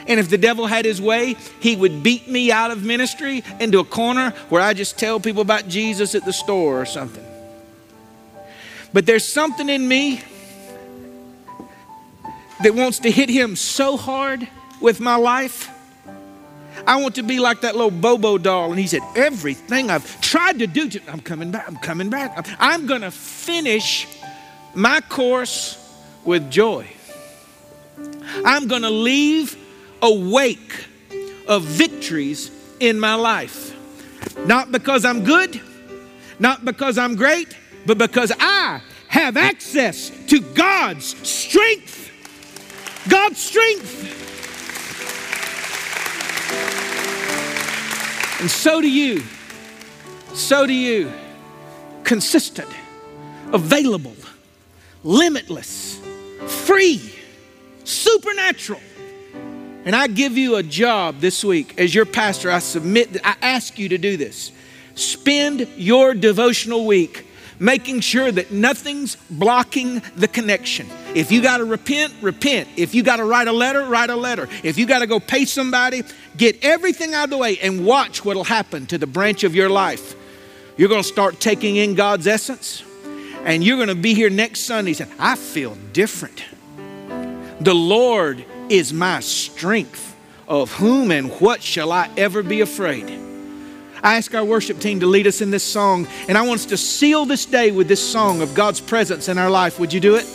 And 0.06 0.20
if 0.20 0.28
the 0.28 0.38
devil 0.38 0.66
had 0.66 0.84
his 0.84 1.00
way, 1.00 1.36
he 1.60 1.76
would 1.76 2.02
beat 2.02 2.28
me 2.28 2.52
out 2.52 2.70
of 2.70 2.84
ministry 2.84 3.42
into 3.60 3.78
a 3.78 3.84
corner 3.84 4.30
where 4.48 4.60
I 4.60 4.74
just 4.74 4.98
tell 4.98 5.18
people 5.18 5.42
about 5.42 5.68
Jesus 5.68 6.14
at 6.14 6.24
the 6.24 6.32
store 6.32 6.80
or 6.80 6.86
something. 6.86 7.24
But 8.92 9.06
there's 9.06 9.26
something 9.26 9.68
in 9.68 9.86
me 9.88 10.22
that 12.62 12.74
wants 12.74 13.00
to 13.00 13.10
hit 13.10 13.28
him 13.28 13.56
so 13.56 13.96
hard 13.96 14.46
with 14.80 15.00
my 15.00 15.16
life. 15.16 15.70
I 16.86 17.00
want 17.00 17.14
to 17.16 17.22
be 17.22 17.40
like 17.40 17.62
that 17.62 17.74
little 17.74 17.90
Bobo 17.90 18.38
doll. 18.38 18.70
And 18.70 18.78
he 18.78 18.86
said, 18.86 19.02
Everything 19.16 19.90
I've 19.90 20.20
tried 20.20 20.58
to 20.58 20.66
do, 20.66 20.88
to, 20.88 21.00
I'm 21.10 21.20
coming 21.20 21.50
back, 21.50 21.66
I'm 21.66 21.76
coming 21.76 22.10
back. 22.10 22.46
I'm 22.58 22.86
going 22.86 23.00
to 23.00 23.10
finish 23.10 24.06
my 24.74 25.00
course 25.00 25.80
with 26.24 26.50
joy. 26.50 26.86
I'm 28.44 28.68
going 28.68 28.82
to 28.82 28.90
leave 28.90 29.56
a 30.04 30.12
wake 30.12 30.86
of 31.48 31.62
victories 31.62 32.50
in 32.78 33.00
my 33.00 33.14
life. 33.14 33.74
Not 34.46 34.70
because 34.70 35.06
I'm 35.06 35.24
good, 35.24 35.58
not 36.38 36.62
because 36.64 36.98
I'm 36.98 37.16
great, 37.16 37.56
but 37.86 37.96
because 37.96 38.30
I 38.38 38.82
have 39.08 39.38
access 39.38 40.10
to 40.26 40.40
God's 40.40 41.06
strength. 41.26 42.10
God's 43.08 43.42
strength. 43.42 44.20
And 48.40 48.50
so 48.50 48.82
do 48.82 48.90
you. 48.90 49.22
So 50.34 50.66
do 50.66 50.74
you. 50.74 51.10
Consistent, 52.02 52.68
available, 53.54 54.16
limitless, 55.02 55.98
free, 56.46 57.14
supernatural. 57.84 58.82
And 59.84 59.94
I 59.94 60.06
give 60.06 60.36
you 60.36 60.56
a 60.56 60.62
job 60.62 61.20
this 61.20 61.44
week 61.44 61.78
as 61.78 61.94
your 61.94 62.06
pastor. 62.06 62.50
I 62.50 62.60
submit, 62.60 63.18
I 63.24 63.36
ask 63.42 63.78
you 63.78 63.90
to 63.90 63.98
do 63.98 64.16
this. 64.16 64.50
Spend 64.94 65.68
your 65.76 66.14
devotional 66.14 66.86
week 66.86 67.26
making 67.58 68.00
sure 68.00 68.32
that 68.32 68.50
nothing's 68.50 69.16
blocking 69.30 70.02
the 70.16 70.28
connection. 70.28 70.88
If 71.14 71.30
you 71.30 71.40
got 71.40 71.58
to 71.58 71.64
repent, 71.64 72.12
repent. 72.20 72.68
If 72.76 72.94
you 72.94 73.02
got 73.02 73.16
to 73.16 73.24
write 73.24 73.48
a 73.48 73.52
letter, 73.52 73.84
write 73.84 74.10
a 74.10 74.16
letter. 74.16 74.48
If 74.62 74.78
you 74.78 74.86
got 74.86 75.00
to 75.00 75.06
go 75.06 75.20
pay 75.20 75.44
somebody, 75.44 76.02
get 76.36 76.64
everything 76.64 77.14
out 77.14 77.24
of 77.24 77.30
the 77.30 77.38
way 77.38 77.58
and 77.58 77.84
watch 77.84 78.24
what'll 78.24 78.44
happen 78.44 78.86
to 78.86 78.98
the 78.98 79.06
branch 79.06 79.44
of 79.44 79.54
your 79.54 79.68
life. 79.68 80.16
You're 80.76 80.88
going 80.88 81.02
to 81.02 81.08
start 81.08 81.38
taking 81.38 81.76
in 81.76 81.94
God's 81.94 82.26
essence, 82.26 82.82
and 83.44 83.62
you're 83.62 83.76
going 83.76 83.88
to 83.88 83.94
be 83.94 84.14
here 84.14 84.30
next 84.30 84.60
Sunday 84.60 84.92
saying, 84.92 85.12
I 85.18 85.36
feel 85.36 85.76
different. 85.92 86.44
The 87.60 87.74
Lord 87.74 88.44
is 88.68 88.92
my 88.92 89.20
strength. 89.20 90.12
Of 90.46 90.72
whom 90.72 91.10
and 91.10 91.30
what 91.40 91.62
shall 91.62 91.90
I 91.90 92.10
ever 92.18 92.42
be 92.42 92.60
afraid? 92.60 93.10
I 94.02 94.16
ask 94.16 94.34
our 94.34 94.44
worship 94.44 94.78
team 94.78 95.00
to 95.00 95.06
lead 95.06 95.26
us 95.26 95.40
in 95.40 95.50
this 95.50 95.64
song, 95.64 96.06
and 96.28 96.36
I 96.36 96.42
want 96.42 96.60
us 96.60 96.66
to 96.66 96.76
seal 96.76 97.24
this 97.24 97.46
day 97.46 97.70
with 97.70 97.88
this 97.88 98.06
song 98.06 98.42
of 98.42 98.54
God's 98.54 98.78
presence 98.78 99.30
in 99.30 99.38
our 99.38 99.48
life. 99.48 99.80
Would 99.80 99.94
you 99.94 100.00
do 100.00 100.16
it? 100.16 100.26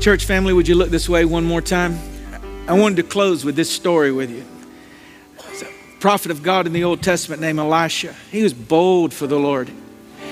Church 0.00 0.24
family, 0.24 0.54
would 0.54 0.66
you 0.66 0.76
look 0.76 0.88
this 0.88 1.10
way 1.10 1.26
one 1.26 1.44
more 1.44 1.60
time? 1.60 1.98
I 2.66 2.72
wanted 2.72 2.96
to 2.96 3.02
close 3.02 3.44
with 3.44 3.54
this 3.54 3.70
story 3.70 4.10
with 4.10 4.30
you. 4.30 4.46
Prophet 6.00 6.30
of 6.30 6.42
God 6.42 6.66
in 6.66 6.72
the 6.72 6.84
Old 6.84 7.02
Testament 7.02 7.42
named 7.42 7.58
Elisha. 7.58 8.14
He 8.30 8.42
was 8.42 8.54
bold 8.54 9.12
for 9.12 9.26
the 9.26 9.38
Lord. 9.38 9.70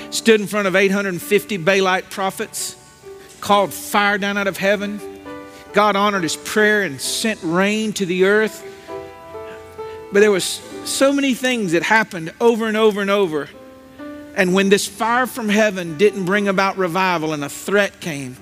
Stood 0.08 0.40
in 0.40 0.46
front 0.46 0.68
of 0.68 0.74
850 0.74 1.58
Baalite 1.58 2.08
prophets, 2.08 2.76
called 3.42 3.74
fire 3.74 4.16
down 4.16 4.38
out 4.38 4.46
of 4.46 4.56
heaven. 4.56 5.02
God 5.74 5.96
honored 5.96 6.22
his 6.22 6.36
prayer 6.36 6.82
and 6.84 6.98
sent 6.98 7.38
rain 7.42 7.92
to 7.92 8.06
the 8.06 8.24
earth. 8.24 8.64
But 10.14 10.20
there 10.20 10.32
was 10.32 10.62
so 10.86 11.12
many 11.12 11.34
things 11.34 11.72
that 11.72 11.82
happened 11.82 12.32
over 12.40 12.68
and 12.68 12.76
over 12.78 13.02
and 13.02 13.10
over. 13.10 13.50
And 14.34 14.54
when 14.54 14.70
this 14.70 14.86
fire 14.86 15.26
from 15.26 15.50
heaven 15.50 15.98
didn't 15.98 16.24
bring 16.24 16.48
about 16.48 16.78
revival 16.78 17.34
and 17.34 17.44
a 17.44 17.50
threat 17.50 18.00
came, 18.00 18.38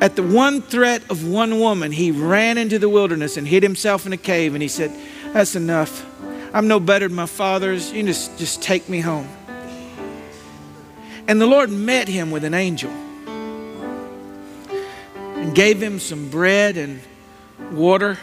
at 0.00 0.14
the 0.14 0.22
one 0.22 0.62
threat 0.62 1.02
of 1.10 1.26
one 1.26 1.58
woman, 1.58 1.90
he 1.90 2.12
ran 2.12 2.56
into 2.56 2.78
the 2.78 2.88
wilderness 2.88 3.36
and 3.36 3.48
hid 3.48 3.62
himself 3.62 4.06
in 4.06 4.12
a 4.12 4.16
cave 4.16 4.54
and 4.54 4.62
he 4.62 4.68
said, 4.68 4.92
That's 5.32 5.56
enough. 5.56 6.06
I'm 6.54 6.68
no 6.68 6.78
better 6.80 7.08
than 7.08 7.16
my 7.16 7.26
fathers. 7.26 7.92
You 7.92 8.04
just, 8.04 8.38
just 8.38 8.62
take 8.62 8.88
me 8.88 9.00
home. 9.00 9.28
And 11.26 11.40
the 11.40 11.46
Lord 11.46 11.70
met 11.70 12.08
him 12.08 12.30
with 12.30 12.44
an 12.44 12.54
angel 12.54 12.90
and 15.36 15.54
gave 15.54 15.82
him 15.82 15.98
some 15.98 16.30
bread 16.30 16.76
and 16.76 17.00
water. 17.72 18.18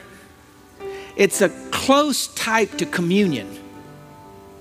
It's 1.15 1.41
a 1.41 1.49
close 1.71 2.27
type 2.27 2.77
to 2.77 2.85
communion. 2.85 3.59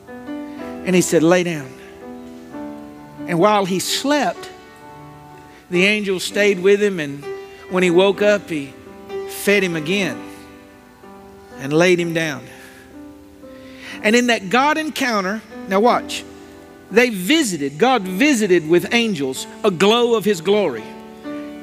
And 0.08 0.94
he 0.94 1.00
said, 1.00 1.22
Lay 1.22 1.44
down. 1.44 1.72
And 3.26 3.38
while 3.38 3.64
he 3.64 3.78
slept, 3.78 4.50
the 5.74 5.86
angel 5.86 6.20
stayed 6.20 6.60
with 6.60 6.82
him, 6.82 7.00
and 7.00 7.24
when 7.70 7.82
he 7.82 7.90
woke 7.90 8.22
up, 8.22 8.48
he 8.48 8.72
fed 9.28 9.62
him 9.62 9.76
again 9.76 10.20
and 11.58 11.72
laid 11.72 11.98
him 11.98 12.14
down. 12.14 12.44
And 14.02 14.14
in 14.14 14.26
that 14.26 14.50
God 14.50 14.76
encounter, 14.76 15.42
now 15.68 15.80
watch, 15.80 16.24
they 16.90 17.10
visited, 17.10 17.78
God 17.78 18.02
visited 18.02 18.68
with 18.68 18.92
angels 18.92 19.46
a 19.64 19.70
glow 19.70 20.14
of 20.14 20.24
his 20.24 20.40
glory. 20.40 20.84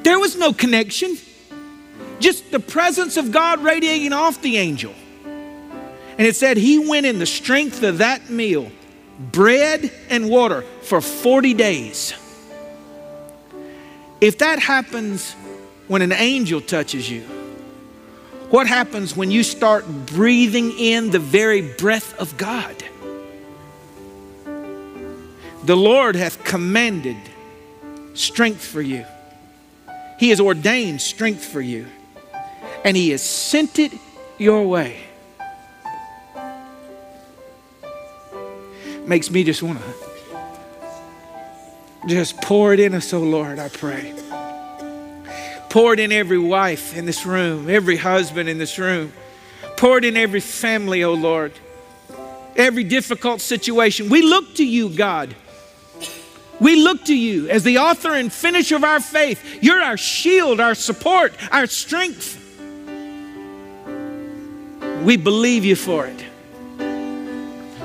There 0.03 0.19
was 0.19 0.35
no 0.35 0.51
connection, 0.51 1.17
just 2.19 2.51
the 2.51 2.59
presence 2.59 3.17
of 3.17 3.31
God 3.31 3.63
radiating 3.63 4.13
off 4.13 4.41
the 4.41 4.57
angel. 4.57 4.93
And 5.23 6.27
it 6.27 6.35
said 6.35 6.57
he 6.57 6.79
went 6.79 7.05
in 7.05 7.19
the 7.19 7.25
strength 7.25 7.83
of 7.83 7.99
that 7.99 8.29
meal, 8.29 8.71
bread 9.19 9.91
and 10.09 10.29
water, 10.29 10.63
for 10.81 11.01
40 11.01 11.53
days. 11.53 12.13
If 14.21 14.37
that 14.37 14.59
happens 14.59 15.33
when 15.87 16.03
an 16.03 16.11
angel 16.11 16.61
touches 16.61 17.09
you, 17.09 17.21
what 18.51 18.67
happens 18.67 19.15
when 19.15 19.31
you 19.31 19.41
start 19.41 19.87
breathing 20.05 20.71
in 20.77 21.09
the 21.09 21.17
very 21.17 21.61
breath 21.61 22.17
of 22.19 22.37
God? 22.37 22.75
The 25.63 25.75
Lord 25.75 26.15
hath 26.15 26.43
commanded 26.43 27.17
strength 28.13 28.63
for 28.63 28.81
you. 28.81 29.05
He 30.19 30.29
has 30.29 30.39
ordained 30.39 31.01
strength 31.01 31.43
for 31.43 31.61
you, 31.61 31.87
and 32.85 32.95
He 32.95 33.09
has 33.09 33.23
sent 33.23 33.79
it 33.79 33.91
your 34.37 34.67
way. 34.67 34.97
Makes 39.05 39.31
me 39.31 39.43
just 39.43 39.63
want 39.63 39.79
to 39.79 40.00
just 42.07 42.41
pour 42.41 42.73
it 42.73 42.79
in 42.79 42.93
us, 42.93 43.13
oh 43.13 43.21
Lord, 43.21 43.59
I 43.59 43.69
pray. 43.69 44.13
Pour 45.69 45.93
it 45.93 45.99
in 45.99 46.11
every 46.11 46.39
wife 46.39 46.97
in 46.97 47.05
this 47.05 47.25
room, 47.25 47.69
every 47.69 47.95
husband 47.95 48.49
in 48.49 48.57
this 48.57 48.77
room. 48.77 49.13
Pour 49.77 49.97
it 49.99 50.05
in 50.05 50.17
every 50.17 50.41
family, 50.41 51.03
oh 51.03 51.13
Lord. 51.13 51.53
Every 52.55 52.83
difficult 52.83 53.39
situation. 53.39 54.09
We 54.09 54.21
look 54.21 54.55
to 54.55 54.65
you, 54.65 54.89
God. 54.89 55.35
We 56.59 56.75
look 56.75 57.05
to 57.05 57.15
you 57.15 57.49
as 57.49 57.63
the 57.63 57.79
author 57.79 58.13
and 58.13 58.31
finisher 58.31 58.75
of 58.75 58.83
our 58.83 58.99
faith. 58.99 59.63
You're 59.63 59.81
our 59.81 59.97
shield, 59.97 60.59
our 60.59 60.75
support, 60.75 61.33
our 61.51 61.65
strength. 61.65 62.37
We 65.03 65.17
believe 65.17 65.65
you 65.65 65.75
for 65.75 66.05
it. 66.05 66.23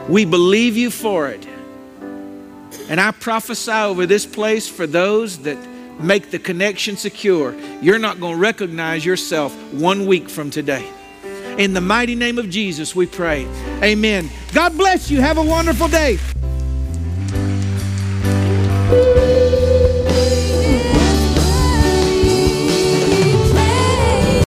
We 0.09 0.25
believe 0.25 0.77
you 0.77 0.91
for 0.91 1.29
it. 1.29 1.45
And 2.89 3.01
I 3.01 3.11
prophesy 3.11 3.72
over 3.72 4.07
this 4.07 4.26
place 4.26 4.68
for 4.68 4.87
those 4.87 5.39
that 5.41 5.59
make 6.01 6.30
the 6.30 6.39
connection 6.39 6.97
secure. 6.97 7.55
You're 7.80 7.99
not 7.99 8.20
going 8.20 8.34
to 8.34 8.41
recognize 8.41 9.05
yourself 9.05 9.55
one 9.72 10.07
week 10.07 10.28
from 10.28 10.51
today. 10.51 10.89
In 11.59 11.72
the 11.72 11.80
mighty 11.80 12.14
name 12.14 12.39
of 12.39 12.51
Jesus, 12.51 12.95
we 12.95 13.07
pray. 13.07 13.47
Amen. 13.82 14.28
God 14.53 14.76
bless 14.76 15.11
you. 15.11 15.20
Have 15.20 15.39
a 15.39 15.43
wonderful 15.43 15.89
day. 15.89 16.18